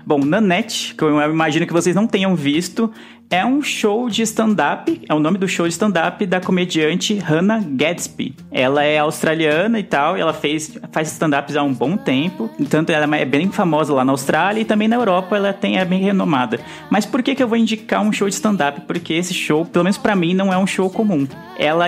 Bom, 0.06 0.18
Nanette, 0.18 0.94
que 0.96 1.02
eu 1.02 1.18
imagino 1.30 1.66
que 1.66 1.72
vocês 1.72 1.96
não 1.96 2.06
tenham 2.06 2.36
visto, 2.36 2.92
é 3.30 3.44
um 3.44 3.62
show 3.62 4.08
de 4.08 4.22
stand-up, 4.22 5.00
é 5.08 5.14
o 5.14 5.18
nome 5.18 5.38
do 5.38 5.48
show 5.48 5.66
de 5.66 5.72
stand-up 5.72 6.24
da 6.26 6.40
comediante 6.40 7.14
Hannah 7.14 7.62
Gadsby. 7.66 8.34
Ela 8.50 8.84
é 8.84 8.98
australiana 8.98 9.78
e 9.78 9.82
tal, 9.82 10.16
e 10.16 10.20
ela 10.20 10.32
fez, 10.32 10.78
faz 10.92 11.10
stand-ups 11.12 11.56
há 11.56 11.62
um 11.62 11.72
bom 11.72 11.96
tempo, 11.96 12.50
tanto 12.68 12.92
ela 12.92 13.16
é 13.16 13.24
bem 13.24 13.50
famosa 13.50 13.92
lá 13.92 14.04
na 14.04 14.12
Austrália 14.12 14.60
e 14.60 14.64
também 14.64 14.88
na 14.88 14.96
Europa 14.96 15.36
ela 15.36 15.52
tem, 15.52 15.78
é 15.78 15.84
bem 15.84 16.02
renomada. 16.02 16.60
Mas 16.90 17.04
por 17.06 17.22
que, 17.22 17.34
que 17.34 17.42
eu 17.42 17.48
vou 17.48 17.56
indicar 17.56 18.02
um 18.02 18.12
show 18.12 18.28
de 18.28 18.34
stand-up? 18.34 18.82
Porque 18.82 19.14
esse 19.14 19.34
show, 19.34 19.64
pelo 19.64 19.84
menos 19.84 19.98
pra 19.98 20.14
mim, 20.14 20.34
não 20.34 20.52
é 20.52 20.58
um 20.58 20.66
show 20.66 20.88
comum. 20.88 21.26
Ela, 21.58 21.86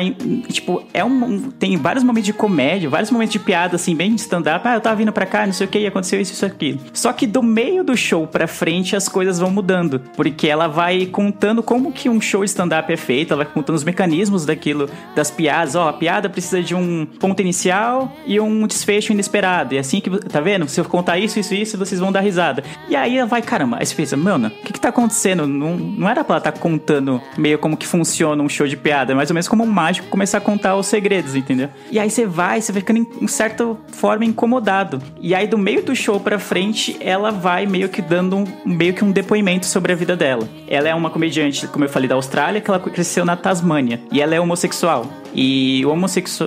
tipo, 0.49 0.85
é 0.93 1.05
um, 1.05 1.51
tem 1.51 1.77
vários 1.77 2.05
momentos 2.05 2.27
de 2.27 2.33
comédia, 2.33 2.89
vários 2.89 3.11
momentos 3.11 3.33
de 3.33 3.39
piada, 3.39 3.77
assim, 3.77 3.95
bem 3.95 4.15
de 4.15 4.21
stand-up. 4.21 4.67
Ah, 4.67 4.75
eu 4.75 4.81
tava 4.81 4.97
vindo 4.97 5.13
pra 5.13 5.27
cá, 5.27 5.47
não 5.47 5.53
sei 5.53 5.67
o 5.67 5.71
que, 5.71 5.87
aconteceu 5.87 6.21
isso, 6.21 6.33
isso, 6.33 6.47
aquilo. 6.47 6.81
Só 6.93 7.13
que 7.13 7.27
do 7.27 7.43
meio 7.43 7.85
do 7.85 7.97
show 7.97 8.27
pra 8.27 8.47
frente 8.47 8.97
as 8.97 9.09
coisas 9.09 9.39
vão 9.39 9.51
mudando, 9.51 10.01
porque 10.17 10.49
ela 10.49 10.67
vai 10.67 11.07
com 11.07 11.26
contando 11.27 11.61
como 11.61 11.91
que 11.91 12.09
um 12.09 12.21
show 12.21 12.45
stand-up 12.45 12.93
é 12.93 12.97
feito, 12.97 13.33
ela 13.33 13.43
vai 13.43 13.53
contando 13.53 13.75
os 13.75 13.83
mecanismos 13.83 14.47
daquilo, 14.47 14.89
das 15.15 15.29
piadas. 15.29 15.75
Ó, 15.75 15.89
a 15.89 15.93
piada 15.93 16.29
precisa 16.29 16.63
de 16.63 16.75
um 16.75 17.05
ponto 17.05 17.41
inicial 17.43 18.13
e 18.25 18.39
um 18.39 18.67
desfecho 18.67 19.13
inesperado. 19.13 19.75
E 19.75 19.79
assim 19.79 20.01
que, 20.01 20.11
tá 20.29 20.41
vendo? 20.41 20.69
Se 20.69 20.81
eu 20.81 20.85
contar 20.85 21.19
isso, 21.19 21.41
isso, 21.41 21.53
isso, 21.53 21.77
vocês 21.77 22.01
vão 22.01 22.13
dar 22.13 22.21
risada. 22.21 22.63
E 22.89 22.95
aí 22.95 23.19
ela 23.19 23.27
vai, 23.27 23.43
caramba, 23.43 23.79
aí 23.81 23.87
você 23.87 23.95
pensa, 23.95 24.17
mano, 24.17 24.49
o 24.49 24.51
que 24.51 24.73
que 24.73 24.81
tá 24.81 24.91
acontecendo? 24.91 25.47
Não, 25.47 25.77
não 25.77 26.09
era 26.09 26.23
pra 26.23 26.35
ela 26.35 26.39
estar 26.39 26.53
tá 26.53 26.61
contando 26.61 27.21
meio 27.37 27.59
como 27.59 27.77
que 27.77 27.87
funciona 27.87 28.41
um 28.41 28.49
show 28.49 28.69
de 28.69 28.77
piada, 28.77 29.13
é 29.13 29.15
mais 29.15 29.29
ou 29.29 29.35
menos 29.35 29.49
como 29.49 29.65
um 29.65 29.67
mágico 29.67 30.07
começar 30.09 30.39
a 30.39 30.41
contar 30.41 30.77
os 30.77 30.87
segredos, 30.87 31.35
entendeu? 31.35 31.69
E 31.91 31.99
aí 31.99 32.09
você 32.09 32.25
vai, 32.25 32.61
você 32.61 32.71
vai 32.71 32.81
ficando 32.81 33.01
em, 33.01 33.09
em 33.23 33.27
certa 33.27 33.77
forma 33.89 34.25
incomodado. 34.25 35.03
E 35.21 35.35
aí 35.35 35.49
do 35.49 35.59
meio 35.59 35.83
do 35.83 35.95
show 35.97 36.21
pra 36.21 36.39
frente, 36.39 36.97
ela 37.01 37.33
vai 37.33 37.67
meio 37.67 37.89
que 37.89 38.01
dando 38.01 38.37
um, 38.37 38.45
meio 38.65 38.95
que 38.95 39.05
um 39.05 39.11
depoimento 39.11 39.67
sobre 39.67 39.93
a 39.93 39.97
vida 39.97 40.17
dela. 40.17 40.49
Ela 40.69 40.89
é 40.89 40.95
uma 40.95 41.11
comediante, 41.17 41.67
como 41.67 41.87
eu 41.87 41.89
falei, 41.89 42.07
da 42.07 42.15
Austrália, 42.15 42.61
que 42.61 42.71
ela 42.71 42.79
cresceu 42.79 43.25
na 43.25 43.35
Tasmânia. 43.37 44.03
E 44.13 44.21
ela 44.21 44.35
é 44.35 44.41
homossexual. 44.41 45.07
E 45.35 45.83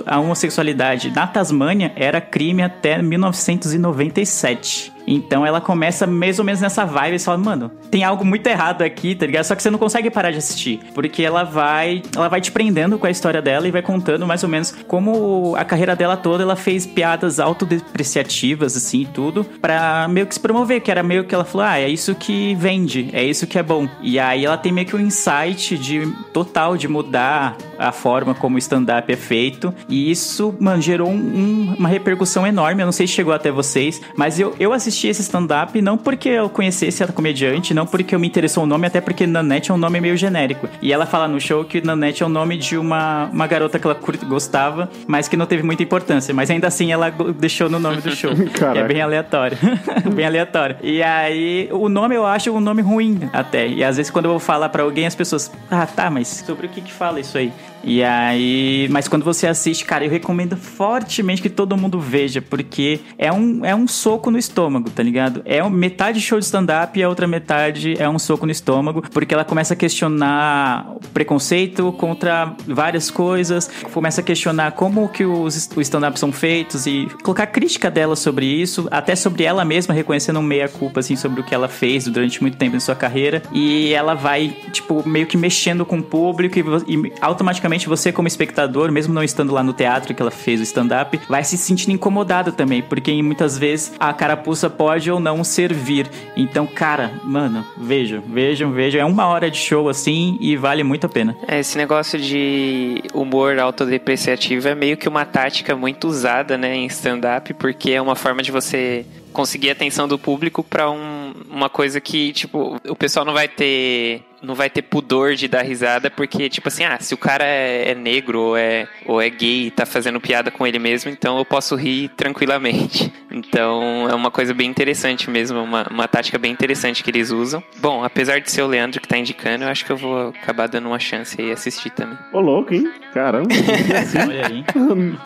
a 0.06 0.20
homossexualidade 0.20 1.10
na 1.10 1.26
Tasmânia 1.26 1.92
era 1.96 2.20
crime 2.20 2.62
até 2.62 3.02
1997. 3.02 4.92
Então 5.10 5.44
ela 5.44 5.60
começa 5.60 6.06
mais 6.06 6.38
ou 6.38 6.44
menos 6.44 6.60
nessa 6.60 6.84
vibe 6.84 7.16
e 7.16 7.18
fala, 7.18 7.36
mano, 7.36 7.70
tem 7.90 8.04
algo 8.04 8.24
muito 8.24 8.46
errado 8.46 8.82
aqui, 8.82 9.16
tá 9.16 9.26
ligado? 9.26 9.44
Só 9.44 9.56
que 9.56 9.62
você 9.62 9.70
não 9.70 9.78
consegue 9.78 10.08
parar 10.08 10.30
de 10.30 10.38
assistir. 10.38 10.80
Porque 10.94 11.22
ela 11.22 11.42
vai. 11.42 12.02
Ela 12.14 12.28
vai 12.28 12.40
te 12.40 12.52
prendendo 12.52 12.96
com 12.96 13.06
a 13.06 13.10
história 13.10 13.42
dela 13.42 13.66
e 13.66 13.72
vai 13.72 13.82
contando 13.82 14.24
mais 14.26 14.44
ou 14.44 14.48
menos 14.48 14.72
como 14.86 15.54
a 15.56 15.64
carreira 15.64 15.96
dela 15.96 16.16
toda 16.16 16.44
ela 16.44 16.54
fez 16.54 16.86
piadas 16.86 17.40
autodepreciativas, 17.40 18.76
assim, 18.76 19.04
tudo, 19.12 19.44
pra 19.60 20.06
meio 20.08 20.26
que 20.26 20.34
se 20.34 20.40
promover, 20.40 20.80
que 20.80 20.90
era 20.90 21.02
meio 21.02 21.24
que 21.24 21.34
ela 21.34 21.44
falou, 21.44 21.66
ah, 21.66 21.80
é 21.80 21.88
isso 21.88 22.14
que 22.14 22.54
vende, 22.54 23.10
é 23.12 23.24
isso 23.24 23.46
que 23.46 23.58
é 23.58 23.62
bom. 23.62 23.88
E 24.00 24.18
aí 24.18 24.44
ela 24.44 24.56
tem 24.56 24.70
meio 24.70 24.86
que 24.86 24.94
um 24.94 25.00
insight 25.00 25.76
de 25.76 26.06
total 26.32 26.76
de 26.76 26.86
mudar 26.86 27.56
a 27.78 27.90
forma 27.90 28.34
como 28.34 28.56
o 28.56 28.58
stand-up 28.58 29.12
é 29.12 29.16
feito. 29.16 29.74
E 29.88 30.10
isso, 30.10 30.54
mano, 30.60 30.80
gerou 30.80 31.08
um, 31.08 31.74
uma 31.78 31.88
repercussão 31.88 32.46
enorme. 32.46 32.82
Eu 32.82 32.86
não 32.86 32.92
sei 32.92 33.06
se 33.06 33.14
chegou 33.14 33.32
até 33.32 33.50
vocês, 33.50 34.00
mas 34.16 34.38
eu, 34.38 34.54
eu 34.60 34.72
assisti 34.72 34.99
esse 35.08 35.22
stand-up 35.22 35.80
não 35.80 35.96
porque 35.96 36.28
eu 36.28 36.48
conhecesse 36.48 37.02
a 37.02 37.08
comediante, 37.08 37.74
não 37.74 37.86
porque 37.86 38.14
eu 38.14 38.20
me 38.20 38.26
interessou 38.26 38.64
o 38.64 38.66
nome, 38.66 38.86
até 38.86 39.00
porque 39.00 39.26
Nanette 39.26 39.70
é 39.70 39.74
um 39.74 39.76
nome 39.76 40.00
meio 40.00 40.16
genérico. 40.16 40.68
E 40.80 40.92
ela 40.92 41.06
fala 41.06 41.28
no 41.28 41.40
show 41.40 41.64
que 41.64 41.80
Nanette 41.80 42.22
é 42.22 42.26
o 42.26 42.28
nome 42.28 42.56
de 42.56 42.76
uma, 42.76 43.26
uma 43.26 43.46
garota 43.46 43.78
que 43.78 43.86
ela 43.86 43.98
gostava, 44.26 44.90
mas 45.06 45.28
que 45.28 45.36
não 45.36 45.46
teve 45.46 45.62
muita 45.62 45.82
importância. 45.82 46.32
Mas 46.34 46.50
ainda 46.50 46.66
assim 46.66 46.92
ela 46.92 47.10
deixou 47.38 47.68
no 47.68 47.78
nome 47.78 48.00
do 48.00 48.14
show. 48.14 48.30
é 48.74 48.84
bem 48.84 49.00
aleatório. 49.00 49.56
bem 50.14 50.26
aleatório. 50.26 50.76
E 50.82 51.02
aí, 51.02 51.68
o 51.72 51.88
nome 51.88 52.14
eu 52.14 52.26
acho 52.26 52.50
um 52.50 52.60
nome 52.60 52.82
ruim 52.82 53.28
até. 53.32 53.66
E 53.66 53.84
às 53.84 53.96
vezes 53.96 54.10
quando 54.10 54.26
eu 54.26 54.32
vou 54.32 54.40
falar 54.40 54.68
para 54.68 54.82
alguém, 54.82 55.06
as 55.06 55.14
pessoas, 55.14 55.50
ah, 55.70 55.86
tá, 55.86 56.10
mas 56.10 56.28
sobre 56.46 56.66
o 56.66 56.68
que 56.70 56.80
que 56.80 56.92
fala 56.92 57.20
isso 57.20 57.36
aí? 57.36 57.52
E 57.82 58.02
aí, 58.02 58.88
mas 58.90 59.08
quando 59.08 59.24
você 59.24 59.46
assiste, 59.46 59.84
cara, 59.84 60.04
eu 60.04 60.10
recomendo 60.10 60.56
fortemente 60.56 61.40
que 61.40 61.48
todo 61.48 61.76
mundo 61.76 61.98
veja, 61.98 62.42
porque 62.42 63.00
é 63.16 63.32
um, 63.32 63.64
é 63.64 63.74
um 63.74 63.88
soco 63.88 64.30
no 64.30 64.38
estômago, 64.38 64.90
tá 64.90 65.02
ligado? 65.02 65.42
É 65.44 65.64
um, 65.64 65.70
metade 65.70 66.20
show 66.20 66.38
de 66.38 66.44
stand-up 66.44 66.98
e 66.98 67.02
a 67.02 67.08
outra 67.08 67.26
metade 67.26 67.94
é 67.98 68.08
um 68.08 68.18
soco 68.18 68.44
no 68.44 68.52
estômago, 68.52 69.02
porque 69.10 69.32
ela 69.32 69.44
começa 69.44 69.74
a 69.74 69.76
questionar 69.76 70.92
o 70.94 71.08
preconceito 71.08 71.92
contra 71.92 72.54
várias 72.66 73.10
coisas, 73.10 73.70
começa 73.92 74.20
a 74.20 74.24
questionar 74.24 74.72
como 74.72 75.08
que 75.08 75.24
os, 75.24 75.70
os 75.74 75.82
stand-up 75.82 76.18
são 76.18 76.32
feitos 76.32 76.86
e 76.86 77.08
colocar 77.22 77.46
crítica 77.46 77.90
dela 77.90 78.14
sobre 78.14 78.46
isso, 78.46 78.88
até 78.90 79.16
sobre 79.16 79.44
ela 79.44 79.64
mesma, 79.64 79.94
reconhecendo 79.94 80.42
meia-culpa, 80.42 81.00
assim, 81.00 81.16
sobre 81.16 81.40
o 81.40 81.44
que 81.44 81.54
ela 81.54 81.68
fez 81.68 82.04
durante 82.04 82.40
muito 82.42 82.56
tempo 82.56 82.76
em 82.76 82.80
sua 82.80 82.94
carreira. 82.94 83.42
E 83.52 83.92
ela 83.92 84.14
vai, 84.14 84.54
tipo, 84.70 85.06
meio 85.08 85.26
que 85.26 85.36
mexendo 85.36 85.84
com 85.86 85.98
o 85.98 86.02
público 86.02 86.58
e, 86.58 86.94
e 86.94 87.12
automaticamente 87.20 87.69
você, 87.88 88.12
como 88.12 88.28
espectador, 88.28 88.90
mesmo 88.90 89.12
não 89.12 89.22
estando 89.22 89.52
lá 89.52 89.62
no 89.62 89.72
teatro 89.72 90.14
que 90.14 90.22
ela 90.22 90.30
fez 90.30 90.60
o 90.60 90.62
stand-up, 90.62 91.20
vai 91.28 91.44
se 91.44 91.56
sentindo 91.56 91.92
incomodado 91.92 92.52
também, 92.52 92.82
porque 92.82 93.20
muitas 93.22 93.58
vezes 93.58 93.92
a 93.98 94.12
carapuça 94.12 94.68
pode 94.68 95.10
ou 95.10 95.20
não 95.20 95.42
servir. 95.44 96.08
Então, 96.36 96.66
cara, 96.66 97.12
mano, 97.24 97.64
vejam, 97.76 98.20
vejam, 98.20 98.72
vejam. 98.72 99.00
É 99.00 99.04
uma 99.04 99.26
hora 99.26 99.50
de 99.50 99.58
show 99.58 99.88
assim 99.88 100.36
e 100.40 100.56
vale 100.56 100.82
muito 100.82 101.06
a 101.06 101.08
pena. 101.08 101.36
É, 101.46 101.60
esse 101.60 101.76
negócio 101.76 102.18
de 102.18 103.02
humor 103.14 103.58
autodepreciativo 103.58 104.68
é 104.68 104.74
meio 104.74 104.96
que 104.96 105.08
uma 105.08 105.24
tática 105.24 105.76
muito 105.76 106.08
usada, 106.08 106.56
né, 106.56 106.74
em 106.74 106.86
stand-up, 106.86 107.52
porque 107.54 107.92
é 107.92 108.00
uma 108.00 108.16
forma 108.16 108.42
de 108.42 108.50
você 108.50 109.04
conseguir 109.32 109.70
a 109.70 109.72
atenção 109.72 110.08
do 110.08 110.18
público 110.18 110.62
para 110.62 110.90
um, 110.90 111.32
uma 111.48 111.68
coisa 111.68 112.00
que, 112.00 112.32
tipo, 112.32 112.76
o 112.88 112.96
pessoal 112.96 113.24
não 113.24 113.32
vai 113.32 113.48
ter 113.48 114.22
não 114.42 114.54
vai 114.54 114.70
ter 114.70 114.82
pudor 114.82 115.34
de 115.34 115.48
dar 115.48 115.62
risada, 115.62 116.10
porque, 116.10 116.48
tipo 116.48 116.68
assim, 116.68 116.84
ah, 116.84 116.98
se 117.00 117.14
o 117.14 117.18
cara 117.18 117.44
é, 117.44 117.90
é, 117.90 117.94
negro 117.94 118.40
ou 118.40 118.56
é, 118.56 118.88
ou 119.06 119.20
é 119.20 119.28
gay 119.28 119.66
e 119.66 119.70
tá 119.70 119.84
fazendo 119.84 120.20
piada 120.20 120.50
com 120.50 120.66
ele 120.66 120.78
mesmo, 120.78 121.10
então 121.10 121.38
eu 121.38 121.44
posso 121.44 121.74
rir 121.76 122.08
tranquilamente. 122.10 123.12
Então 123.32 124.08
é 124.10 124.14
uma 124.14 124.30
coisa 124.30 124.52
bem 124.52 124.68
interessante 124.68 125.30
mesmo, 125.30 125.62
uma, 125.62 125.86
uma 125.88 126.08
tática 126.08 126.36
bem 126.36 126.50
interessante 126.50 127.02
que 127.04 127.10
eles 127.10 127.30
usam. 127.30 127.62
Bom, 127.78 128.02
apesar 128.02 128.40
de 128.40 128.50
ser 128.50 128.62
o 128.62 128.66
Leandro 128.66 129.00
que 129.00 129.06
tá 129.06 129.16
indicando, 129.16 129.62
eu 129.62 129.68
acho 129.68 129.84
que 129.84 129.92
eu 129.92 129.96
vou 129.96 130.30
acabar 130.30 130.66
dando 130.66 130.88
uma 130.88 130.98
chance 130.98 131.40
aí 131.40 131.48
e 131.48 131.52
assistir 131.52 131.90
também. 131.90 132.18
Ô, 132.32 132.40
louco, 132.40 132.74
hein? 132.74 132.90
Caramba. 133.12 133.48
Olha 134.26 134.46
aí. 134.46 134.64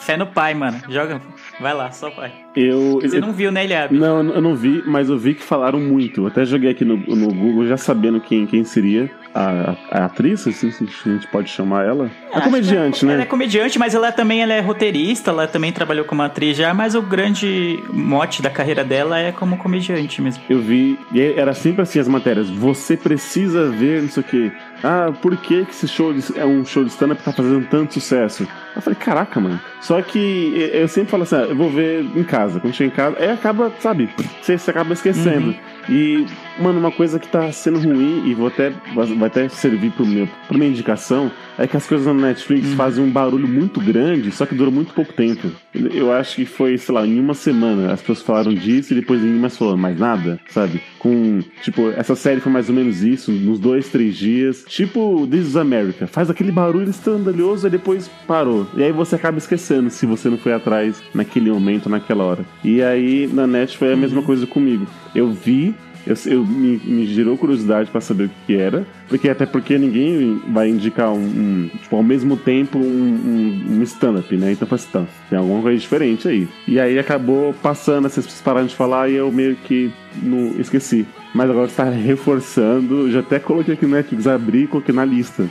Fé 0.00 0.16
no 0.16 0.26
pai, 0.26 0.54
mano. 0.54 0.80
Joga. 0.88 1.20
Vai 1.60 1.74
lá, 1.74 1.90
só 1.90 2.10
pai. 2.10 2.32
Eu, 2.56 3.00
Você 3.00 3.16
eu, 3.16 3.20
não 3.20 3.32
viu, 3.32 3.52
né, 3.52 3.64
Eliab? 3.64 3.94
Não, 3.94 4.22
eu 4.22 4.40
não 4.40 4.56
vi, 4.56 4.82
mas 4.86 5.08
eu 5.08 5.18
vi 5.18 5.34
que 5.34 5.42
falaram 5.42 5.78
muito. 5.78 6.22
Eu 6.22 6.26
até 6.26 6.44
joguei 6.44 6.70
aqui 6.70 6.84
no, 6.84 6.96
no 6.96 7.28
Google 7.28 7.66
já 7.66 7.76
sabendo 7.76 8.20
quem, 8.20 8.46
quem 8.46 8.64
seria 8.64 9.10
a, 9.34 9.76
a, 9.90 10.04
atriz, 10.04 10.46
assim, 10.46 10.70
se 10.70 10.84
a 10.84 11.08
gente 11.12 11.26
pode 11.26 11.50
chamar 11.50 11.84
ela. 11.84 12.10
A 12.32 12.40
comediante, 12.40 13.04
né? 13.04 13.14
Ela 13.14 13.22
é 13.22 13.26
comediante, 13.26 13.78
mas 13.78 13.94
ela 13.94 14.12
também 14.12 14.42
ela 14.42 14.52
é 14.52 14.60
roteirista, 14.60 15.30
ela 15.30 15.48
também 15.48 15.72
trabalhou 15.72 16.04
como 16.04 16.22
atriz 16.22 16.56
já, 16.56 16.72
mas 16.72 16.94
o 16.94 17.02
grande 17.02 17.82
mote 17.92 18.40
da 18.40 18.50
carreira 18.50 18.84
dela 18.84 19.18
é 19.18 19.32
como 19.32 19.56
comediante 19.56 20.22
mesmo. 20.22 20.42
Eu 20.48 20.60
vi, 20.60 20.98
e 21.12 21.20
era 21.20 21.52
sempre 21.52 21.82
assim 21.82 21.98
as 21.98 22.06
matérias. 22.06 22.48
Você 22.48 22.96
precisa 22.96 23.68
ver, 23.70 24.02
não 24.02 24.08
sei 24.08 24.22
o 24.22 24.26
quê. 24.26 24.52
Ah, 24.84 25.12
por 25.20 25.36
que, 25.36 25.64
que 25.64 25.70
esse 25.70 25.88
show 25.88 26.12
de, 26.12 26.22
é 26.38 26.44
um 26.44 26.64
show 26.64 26.84
de 26.84 26.90
stand-up 26.90 27.18
que 27.18 27.24
tá 27.24 27.32
fazendo 27.32 27.66
tanto 27.66 27.94
sucesso? 27.94 28.46
Eu 28.76 28.82
falei, 28.82 28.98
caraca, 28.98 29.40
mano. 29.40 29.60
Só 29.80 30.00
que 30.02 30.70
eu 30.72 30.86
sempre 30.88 31.10
falo 31.10 31.22
assim, 31.22 31.36
ah, 31.36 31.46
eu 31.48 31.56
vou 31.56 31.70
ver 31.70 32.04
em 32.14 32.22
casa. 32.22 32.60
Quando 32.60 32.74
chega 32.74 32.92
em 32.92 32.94
casa, 32.94 33.16
aí 33.18 33.30
acaba, 33.30 33.72
sabe, 33.80 34.10
você, 34.40 34.58
você 34.58 34.70
acaba 34.70 34.92
esquecendo. 34.92 35.48
Uhum. 35.48 35.56
E, 35.88 36.26
mano, 36.58 36.78
uma 36.78 36.90
coisa 36.92 37.18
que 37.18 37.28
tá 37.28 37.50
sendo 37.52 37.78
ruim, 37.78 38.22
e 38.26 38.34
vou 38.34 38.46
até, 38.48 38.72
vai 38.94 39.26
até 39.28 39.48
servir 39.48 39.90
pro 39.92 40.06
meu, 40.06 40.28
pra 40.48 40.56
minha 40.56 40.70
indicação, 40.70 41.30
é 41.58 41.66
que 41.66 41.76
as 41.76 41.86
coisas 41.86 42.06
na 42.06 42.14
Netflix 42.14 42.68
Uhum. 42.70 42.76
fazem 42.76 43.04
um 43.04 43.10
barulho 43.10 43.46
muito 43.46 43.80
grande, 43.80 44.30
só 44.32 44.44
que 44.46 44.54
dura 44.54 44.70
muito 44.70 44.92
pouco 44.92 45.12
tempo. 45.12 45.50
Eu 45.72 46.12
acho 46.12 46.36
que 46.36 46.44
foi, 46.44 46.76
sei 46.78 46.94
lá, 46.94 47.06
em 47.06 47.18
uma 47.20 47.34
semana 47.34 47.92
as 47.92 48.00
pessoas 48.00 48.22
falaram 48.22 48.52
disso 48.54 48.92
e 48.92 48.96
depois 48.96 49.20
ninguém 49.22 49.38
mais 49.40 49.56
falou 49.56 49.76
mais 49.76 49.98
nada, 49.98 50.40
sabe? 50.48 50.80
Com, 50.98 51.40
tipo, 51.62 51.90
essa 51.90 52.14
série 52.16 52.40
foi 52.40 52.50
mais 52.50 52.68
ou 52.68 52.74
menos 52.74 53.02
isso, 53.02 53.30
nos 53.30 53.58
dois, 53.60 53.88
três 53.88 54.16
dias. 54.16 54.64
Tipo, 54.66 55.26
This 55.30 55.48
is 55.48 55.56
America. 55.56 56.06
Faz 56.06 56.28
aquele 56.30 56.50
barulho 56.50 56.90
escandaloso 56.90 57.66
e 57.66 57.70
depois 57.70 58.08
parou. 58.26 58.66
E 58.76 58.82
aí 58.82 58.90
você 58.92 59.14
acaba 59.14 59.38
esquecendo 59.38 59.90
se 59.90 60.06
você 60.06 60.28
não 60.28 60.38
foi 60.38 60.52
atrás 60.52 61.02
naquele 61.14 61.50
momento, 61.50 61.88
naquela 61.88 62.24
hora. 62.24 62.44
E 62.64 62.82
aí 62.82 63.28
na 63.32 63.46
net 63.46 63.76
foi 63.76 63.92
a 63.92 63.96
mesma 63.96 64.22
coisa 64.22 64.46
comigo. 64.46 64.86
Eu 65.14 65.30
vi 65.30 65.74
eu, 66.06 66.16
eu 66.26 66.44
me, 66.44 66.78
me, 66.78 67.06
gerou 67.06 67.36
curiosidade 67.36 67.90
para 67.90 68.00
saber 68.00 68.24
o 68.24 68.30
que 68.46 68.54
era, 68.54 68.86
porque 69.08 69.28
até 69.28 69.46
porque 69.46 69.78
ninguém 69.78 70.40
vai 70.48 70.68
indicar 70.68 71.12
um, 71.12 71.18
um 71.18 71.70
tipo, 71.80 71.96
ao 71.96 72.02
mesmo 72.02 72.36
tempo 72.36 72.78
um, 72.78 72.82
um, 72.82 73.78
um 73.78 73.82
stand-up, 73.82 74.36
né? 74.36 74.52
Então 74.52 74.66
foi 74.68 74.76
assim, 74.76 74.88
tá, 74.92 75.04
tem 75.30 75.38
alguma 75.38 75.62
coisa 75.62 75.78
diferente 75.78 76.28
aí. 76.28 76.48
E 76.66 76.78
aí 76.78 76.98
acabou 76.98 77.54
passando, 77.54 78.04
pessoas 78.04 78.40
pararam 78.40 78.66
de 78.66 78.74
falar 78.74 79.08
e 79.08 79.14
eu 79.14 79.30
meio 79.32 79.56
que 79.56 79.92
não 80.22 80.54
esqueci. 80.58 81.06
Mas 81.34 81.50
agora 81.50 81.66
está 81.66 81.84
reforçando, 81.90 83.10
já 83.10 83.20
até 83.20 83.38
coloquei 83.38 83.74
aqui 83.74 83.86
no 83.86 83.94
Netflix, 83.94 84.26
abri 84.26 84.64
e 84.64 84.66
coloquei 84.66 84.94
na 84.94 85.04
lista 85.04 85.50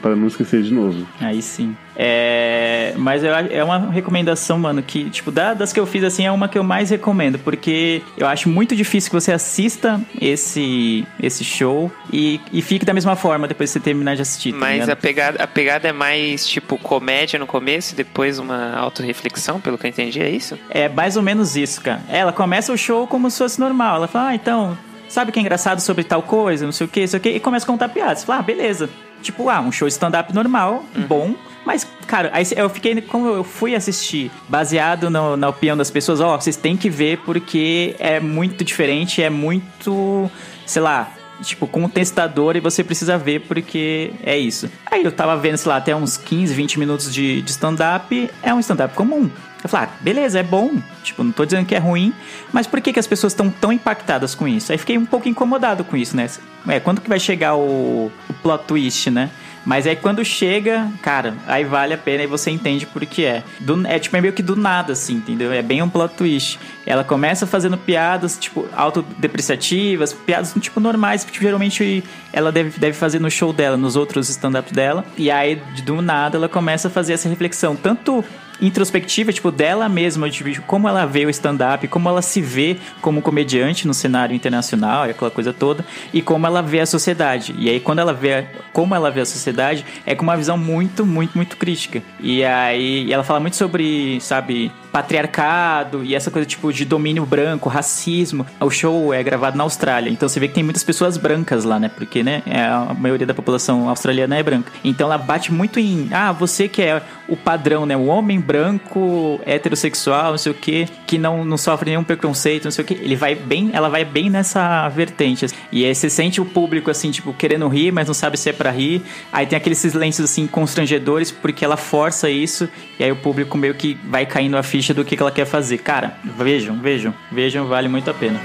para 0.00 0.16
não 0.16 0.26
esquecer 0.26 0.62
de 0.62 0.72
novo. 0.72 1.06
Aí 1.20 1.42
sim. 1.42 1.76
É, 1.96 2.92
mas 2.96 3.22
eu, 3.22 3.32
é 3.32 3.62
uma 3.62 3.90
recomendação, 3.90 4.58
mano, 4.58 4.82
que, 4.82 5.08
tipo, 5.10 5.30
das 5.30 5.72
que 5.72 5.78
eu 5.78 5.86
fiz 5.86 6.02
assim, 6.02 6.26
é 6.26 6.32
uma 6.32 6.48
que 6.48 6.58
eu 6.58 6.64
mais 6.64 6.90
recomendo, 6.90 7.38
porque 7.38 8.02
eu 8.16 8.26
acho 8.26 8.48
muito 8.48 8.74
difícil 8.74 9.10
que 9.10 9.14
você 9.14 9.32
assista 9.32 10.00
esse, 10.20 11.06
esse 11.22 11.44
show 11.44 11.90
e, 12.12 12.40
e 12.52 12.62
fique 12.62 12.84
da 12.84 12.92
mesma 12.92 13.14
forma 13.14 13.46
depois 13.46 13.70
de 13.70 13.74
você 13.74 13.80
terminar 13.80 14.16
de 14.16 14.22
assistir. 14.22 14.52
Tá 14.52 14.58
mas 14.58 14.72
ligado? 14.72 14.90
a 14.90 14.96
pegada, 14.96 15.42
a 15.42 15.46
pegada 15.46 15.88
é 15.88 15.92
mais, 15.92 16.46
tipo, 16.46 16.76
comédia 16.78 17.38
no 17.38 17.46
começo 17.46 17.92
e 17.94 17.96
depois 17.96 18.38
uma 18.38 18.74
autorreflexão, 18.76 19.60
pelo 19.60 19.78
que 19.78 19.86
eu 19.86 19.90
entendi, 19.90 20.20
é 20.20 20.30
isso? 20.30 20.58
É 20.68 20.88
mais 20.88 21.16
ou 21.16 21.22
menos 21.22 21.56
isso, 21.56 21.80
cara. 21.80 22.00
Ela 22.08 22.32
começa 22.32 22.72
o 22.72 22.78
show 22.78 23.06
como 23.06 23.30
se 23.30 23.38
fosse 23.38 23.60
normal. 23.60 23.96
Ela 23.96 24.08
fala, 24.08 24.30
ah, 24.30 24.34
então, 24.34 24.76
sabe 25.08 25.30
o 25.30 25.32
que 25.32 25.38
é 25.38 25.42
engraçado 25.42 25.80
sobre 25.80 26.02
tal 26.02 26.22
coisa, 26.22 26.64
não 26.64 26.72
sei 26.72 26.86
o 26.86 26.90
que, 26.90 27.00
não 27.00 27.06
sei 27.06 27.18
o 27.18 27.22
que, 27.22 27.30
e 27.30 27.40
começa 27.40 27.64
a 27.64 27.68
contar 27.68 27.88
piadas. 27.88 28.20
Você 28.20 28.26
fala, 28.26 28.40
ah, 28.40 28.42
beleza. 28.42 28.90
Tipo, 29.24 29.48
ah, 29.48 29.60
um 29.60 29.72
show 29.72 29.88
stand-up 29.88 30.32
normal, 30.34 30.84
Uhum. 30.94 31.06
bom. 31.06 31.34
Mas, 31.64 31.86
cara, 32.06 32.30
aí 32.34 32.44
eu 32.56 32.68
fiquei. 32.68 33.00
Como 33.00 33.26
eu 33.26 33.42
fui 33.42 33.74
assistir, 33.74 34.30
baseado 34.48 35.08
no- 35.08 35.34
na 35.36 35.48
opinião 35.48 35.76
das 35.76 35.90
pessoas, 35.90 36.20
ó, 36.20 36.38
vocês 36.38 36.56
têm 36.56 36.76
que 36.76 36.90
ver 36.90 37.18
porque 37.24 37.96
é 37.98 38.20
muito 38.20 38.62
diferente, 38.62 39.22
é 39.22 39.30
muito. 39.30 40.30
Sei 40.66 40.80
lá. 40.82 41.08
tipo, 41.42 41.66
com 41.66 41.80
um 41.82 41.88
testador 41.88 42.54
e 42.56 42.60
você 42.60 42.82
precisa 42.84 43.18
ver 43.18 43.40
porque 43.40 44.12
é 44.22 44.38
isso. 44.38 44.70
Aí 44.86 45.04
eu 45.04 45.10
tava 45.10 45.36
vendo, 45.36 45.56
sei 45.56 45.68
lá, 45.68 45.76
até 45.76 45.94
uns 45.94 46.16
15, 46.16 46.54
20 46.54 46.78
minutos 46.78 47.12
de, 47.12 47.42
de 47.42 47.50
stand-up, 47.50 48.30
é 48.42 48.54
um 48.54 48.60
stand-up 48.60 48.94
comum. 48.94 49.28
Eu 49.64 49.70
falei, 49.70 49.88
ah, 49.88 49.96
beleza, 50.02 50.38
é 50.38 50.42
bom. 50.42 50.72
Tipo, 51.02 51.24
não 51.24 51.32
tô 51.32 51.46
dizendo 51.46 51.64
que 51.64 51.74
é 51.74 51.78
ruim, 51.78 52.12
mas 52.52 52.66
por 52.66 52.82
que, 52.82 52.92
que 52.92 53.00
as 53.00 53.06
pessoas 53.06 53.32
estão 53.32 53.48
tão 53.48 53.72
impactadas 53.72 54.34
com 54.34 54.46
isso? 54.46 54.70
Aí 54.70 54.76
fiquei 54.76 54.98
um 54.98 55.06
pouco 55.06 55.26
incomodado 55.26 55.82
com 55.82 55.96
isso, 55.96 56.14
né? 56.14 56.28
É, 56.68 56.78
quando 56.78 57.00
que 57.00 57.08
vai 57.08 57.18
chegar 57.18 57.56
o, 57.56 58.12
o 58.28 58.34
plot 58.42 58.64
twist, 58.66 59.10
né? 59.10 59.30
Mas 59.64 59.86
aí 59.86 59.96
quando 59.96 60.22
chega, 60.22 60.86
cara, 61.00 61.34
aí 61.46 61.64
vale 61.64 61.94
a 61.94 61.98
pena 61.98 62.24
e 62.24 62.26
você 62.26 62.50
entende 62.50 62.84
por 62.84 63.04
que 63.06 63.24
é. 63.24 63.42
Do, 63.58 63.86
é 63.86 63.98
tipo, 63.98 64.14
é 64.14 64.20
meio 64.20 64.34
que 64.34 64.42
do 64.42 64.54
nada, 64.54 64.92
assim, 64.92 65.14
entendeu? 65.14 65.50
É 65.50 65.62
bem 65.62 65.80
um 65.80 65.88
plot 65.88 66.14
twist. 66.14 66.58
Ela 66.84 67.02
começa 67.02 67.46
fazendo 67.46 67.78
piadas, 67.78 68.36
tipo, 68.38 68.68
autodepreciativas, 68.76 70.12
piadas, 70.12 70.52
tipo, 70.60 70.78
normais, 70.78 71.24
que 71.24 71.40
geralmente 71.40 72.04
ela 72.32 72.52
deve, 72.52 72.78
deve 72.78 72.92
fazer 72.92 73.18
no 73.18 73.30
show 73.30 73.52
dela, 73.52 73.76
nos 73.78 73.96
outros 73.96 74.28
stand-ups 74.28 74.72
dela. 74.72 75.04
E 75.16 75.30
aí, 75.30 75.56
do 75.82 76.02
nada, 76.02 76.36
ela 76.36 76.48
começa 76.48 76.88
a 76.88 76.90
fazer 76.90 77.14
essa 77.14 77.28
reflexão, 77.28 77.74
tanto 77.74 78.22
introspectiva, 78.66 79.32
tipo, 79.32 79.50
dela 79.50 79.88
mesma, 79.88 80.28
de 80.30 80.60
como 80.62 80.88
ela 80.88 81.04
vê 81.04 81.26
o 81.26 81.30
stand-up, 81.30 81.86
como 81.88 82.08
ela 82.08 82.22
se 82.22 82.40
vê 82.40 82.76
como 83.00 83.22
comediante 83.22 83.86
no 83.86 83.94
cenário 83.94 84.34
internacional, 84.34 85.04
aquela 85.04 85.30
coisa 85.30 85.52
toda, 85.52 85.84
e 86.12 86.22
como 86.22 86.46
ela 86.46 86.62
vê 86.62 86.80
a 86.80 86.86
sociedade. 86.86 87.54
E 87.58 87.68
aí, 87.68 87.80
quando 87.80 87.98
ela 87.98 88.12
vê 88.12 88.46
como 88.72 88.94
ela 88.94 89.10
vê 89.10 89.20
a 89.20 89.26
sociedade, 89.26 89.84
é 90.06 90.14
com 90.14 90.22
uma 90.22 90.36
visão 90.36 90.56
muito, 90.56 91.04
muito, 91.04 91.36
muito 91.36 91.56
crítica. 91.56 92.02
E 92.20 92.44
aí, 92.44 93.12
ela 93.12 93.24
fala 93.24 93.40
muito 93.40 93.56
sobre, 93.56 94.20
sabe, 94.20 94.72
patriarcado 94.94 96.04
e 96.04 96.14
essa 96.14 96.30
coisa 96.30 96.46
tipo 96.46 96.72
de 96.72 96.84
domínio 96.84 97.26
branco, 97.26 97.68
racismo. 97.68 98.46
O 98.60 98.70
show 98.70 99.12
é 99.12 99.20
gravado 99.24 99.58
na 99.58 99.64
Austrália, 99.64 100.08
então 100.08 100.28
você 100.28 100.38
vê 100.38 100.46
que 100.46 100.54
tem 100.54 100.62
muitas 100.62 100.84
pessoas 100.84 101.16
brancas 101.16 101.64
lá, 101.64 101.80
né? 101.80 101.88
Porque, 101.88 102.22
né, 102.22 102.44
a 102.46 102.94
maioria 102.94 103.26
da 103.26 103.34
população 103.34 103.88
australiana 103.88 104.36
é 104.36 104.42
branca. 104.42 104.70
Então 104.84 105.08
ela 105.08 105.18
bate 105.18 105.52
muito 105.52 105.80
em, 105.80 106.08
ah, 106.12 106.30
você 106.30 106.68
que 106.68 106.80
é 106.80 107.02
o 107.28 107.36
padrão, 107.36 107.84
né? 107.84 107.96
O 107.96 108.06
homem 108.06 108.38
branco, 108.38 109.40
heterossexual, 109.44 110.30
não 110.30 110.38
sei 110.38 110.52
o 110.52 110.54
que, 110.54 110.86
que 111.08 111.18
não, 111.18 111.44
não 111.44 111.56
sofre 111.56 111.90
nenhum 111.90 112.04
preconceito, 112.04 112.66
não 112.66 112.70
sei 112.70 112.84
o 112.84 112.86
que. 112.86 112.94
Ele 112.94 113.16
vai 113.16 113.34
bem, 113.34 113.70
ela 113.72 113.88
vai 113.88 114.04
bem 114.04 114.30
nessa 114.30 114.88
vertente. 114.90 115.46
Assim. 115.46 115.56
E 115.72 115.84
aí 115.84 115.92
você 115.92 116.08
sente 116.08 116.40
o 116.40 116.44
público, 116.44 116.88
assim, 116.88 117.10
tipo, 117.10 117.32
querendo 117.32 117.66
rir, 117.66 117.90
mas 117.90 118.06
não 118.06 118.14
sabe 118.14 118.36
se 118.36 118.48
é 118.48 118.52
pra 118.52 118.70
rir. 118.70 119.02
Aí 119.32 119.44
tem 119.44 119.56
aqueles 119.56 119.78
silêncios, 119.78 120.30
assim, 120.30 120.46
constrangedores, 120.46 121.32
porque 121.32 121.64
ela 121.64 121.76
força 121.76 122.30
isso, 122.30 122.68
e 122.96 123.02
aí 123.02 123.10
o 123.10 123.16
público 123.16 123.58
meio 123.58 123.74
que 123.74 123.98
vai 124.04 124.24
caindo 124.24 124.56
a 124.56 124.62
ficha 124.62 124.83
do 124.92 125.04
que, 125.04 125.18
ela 125.18 125.30
quer 125.30 125.46
fazer. 125.46 125.78
Cara, 125.78 126.16
vejam, 126.36 126.76
vejam, 126.78 127.14
vejam, 127.32 127.66
vale 127.66 127.88
muito 127.88 128.10
a 128.10 128.14
pena. 128.14 128.40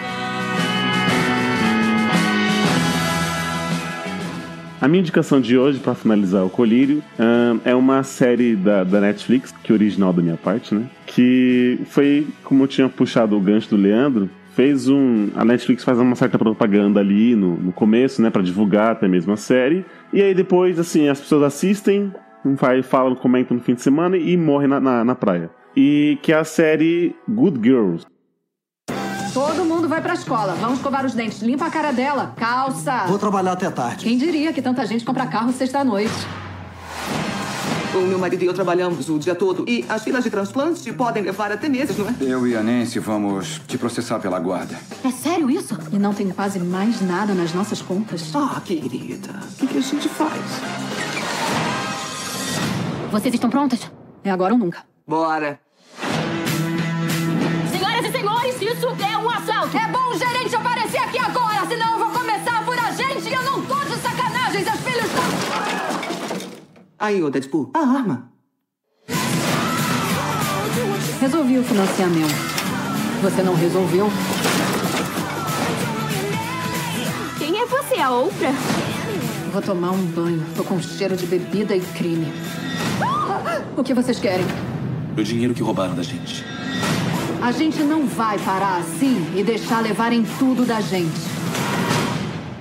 A 4.81 4.88
minha 4.88 5.01
indicação 5.01 5.41
de 5.41 5.58
hoje, 5.58 5.79
para 5.79 5.93
finalizar 5.93 6.46
o 6.46 6.50
Colírio, 6.50 7.03
é 7.65 7.75
uma 7.75 8.01
série 8.03 8.55
da, 8.55 8.86
da 8.86 9.01
Netflix, 9.01 9.53
que 9.63 9.74
é 9.74 9.75
original 9.75 10.13
da 10.13 10.22
minha 10.22 10.38
parte, 10.38 10.74
né? 10.74 10.86
Que 11.05 11.79
foi, 11.88 12.25
como 12.46 12.63
eu 12.63 12.67
tinha 12.67 12.88
puxado 12.88 13.36
o 13.36 13.41
gancho 13.41 13.69
do 13.72 13.75
Leandro, 13.75 14.29
fez 14.60 14.88
um. 14.89 15.29
A 15.36 15.43
Netflix 15.43 15.84
faz 15.84 15.98
uma 16.00 16.15
certa 16.15 16.38
propaganda 16.38 17.00
ali 17.00 17.36
no, 17.36 17.55
no 17.55 17.72
começo, 17.72 18.22
né? 18.22 18.29
para 18.29 18.41
divulgar 18.41 18.91
até 18.91 19.08
mesmo 19.08 19.34
a 19.34 19.38
série. 19.38 19.86
E 20.13 20.22
aí 20.22 20.34
depois, 20.34 20.79
assim, 20.79 21.08
as 21.08 21.19
pessoas 21.19 21.43
assistem, 21.43 22.13
falam, 22.84 23.15
comentam 23.15 23.55
no 23.55 23.63
fim 23.63 23.74
de 23.74 23.81
semana 23.81 24.17
e 24.17 24.36
morrem 24.36 24.67
na, 24.67 24.79
na, 24.79 25.03
na 25.03 25.15
praia. 25.15 25.50
E 25.75 26.17
que 26.21 26.33
é 26.33 26.38
a 26.38 26.43
série 26.43 27.15
Good 27.27 27.59
Girls. 27.61 28.05
Todo 29.33 29.63
mundo 29.63 29.88
vai 29.88 30.01
pra 30.01 30.13
escola. 30.13 30.55
Vamos 30.55 30.79
escovar 30.79 31.05
os 31.05 31.13
dentes. 31.13 31.41
Limpa 31.41 31.67
a 31.67 31.69
cara 31.69 31.91
dela. 31.91 32.33
Calça. 32.35 33.05
Vou 33.07 33.19
trabalhar 33.19 33.53
até 33.53 33.69
tarde. 33.69 34.03
Quem 34.03 34.17
diria 34.17 34.51
que 34.51 34.61
tanta 34.61 34.85
gente 34.85 35.05
compra 35.05 35.27
carro 35.27 35.51
sexta-noite? 35.53 36.11
O 37.93 38.01
meu 38.01 38.19
marido 38.19 38.43
e 38.43 38.45
eu 38.45 38.53
trabalhamos 38.53 39.09
o 39.09 39.17
dia 39.17 39.33
todo. 39.35 39.65
E 39.67 39.85
as 39.89 40.03
filas 40.03 40.23
de 40.23 40.29
transplante 40.29 40.91
podem 40.93 41.23
levar 41.23 41.51
até 41.51 41.67
meses, 41.67 41.97
não 41.97 42.07
é? 42.07 42.15
Eu 42.19 42.47
e 42.47 42.55
a 42.55 42.61
Nancy 42.61 42.99
vamos 42.99 43.59
te 43.67 43.77
processar 43.77 44.19
pela 44.19 44.39
guarda. 44.39 44.75
É 45.03 45.11
sério 45.11 45.49
isso? 45.49 45.77
E 45.91 45.97
não 45.97 46.13
tem 46.13 46.29
quase 46.29 46.59
mais 46.59 47.01
nada 47.01 47.33
nas 47.33 47.53
nossas 47.53 47.81
contas. 47.81 48.31
Ah, 48.35 48.61
querida. 48.63 49.29
O 49.61 49.67
que 49.67 49.77
a 49.77 49.81
gente 49.81 50.07
faz? 50.09 50.41
Vocês 53.11 53.33
estão 53.33 53.49
prontas? 53.49 53.91
É 54.23 54.29
agora 54.29 54.53
ou 54.53 54.59
nunca. 54.59 54.83
Bora. 55.09 55.59
Senhoras 57.71 58.05
e 58.05 58.11
senhores, 58.11 58.61
isso 58.61 58.87
é 59.03 59.17
um 59.17 59.27
assalto. 59.27 59.75
É 59.75 59.87
bom 59.87 60.11
o 60.11 60.15
gerente 60.15 60.55
aparecer 60.55 60.99
aqui 60.99 61.17
agora, 61.17 61.65
senão 61.65 61.93
eu 61.93 61.97
vou 61.97 62.11
começar 62.11 62.63
por 62.63 62.77
a 62.77 62.91
gente 62.91 63.27
e 63.27 63.33
eu 63.33 63.41
não 63.41 63.65
tô 63.65 63.73
de 63.85 63.95
sacanagem, 63.95 64.63
seus 64.63 64.79
filhos 64.81 65.09
da... 65.09 65.21
Aí, 66.99 67.23
ô 67.23 67.29
Deadpool, 67.31 67.71
a 67.73 67.79
arma. 67.79 68.31
Resolvi 71.19 71.57
o 71.57 71.63
financiamento. 71.63 72.35
Você 73.23 73.41
não 73.41 73.55
resolveu? 73.55 74.11
Quem 77.39 77.59
é 77.59 77.65
você, 77.65 77.99
a 77.99 78.11
outra? 78.11 78.51
Vou 79.51 79.61
tomar 79.63 79.89
um 79.89 80.05
banho. 80.05 80.45
Tô 80.55 80.63
com 80.63 80.79
cheiro 80.79 81.17
de 81.17 81.25
bebida 81.25 81.75
e 81.75 81.81
crime. 81.81 82.31
O 83.75 83.83
que 83.83 83.95
vocês 83.95 84.19
querem? 84.19 84.45
O 85.20 85.24
dinheiro 85.24 85.53
que 85.53 85.62
roubaram 85.62 85.94
da 85.94 86.01
gente. 86.01 86.46
A 87.42 87.51
gente 87.51 87.84
não 87.84 88.05
vai 88.08 88.40
parar 88.40 88.77
assim 88.77 89.22
e 89.36 89.44
deixar 89.44 89.82
levarem 89.82 90.24
tudo 90.40 90.66
da 90.66 90.79
gente. 90.79 91.20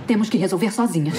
Temos 0.09 0.29
que 0.29 0.37
resolver 0.37 0.73
sozinhas. 0.73 1.15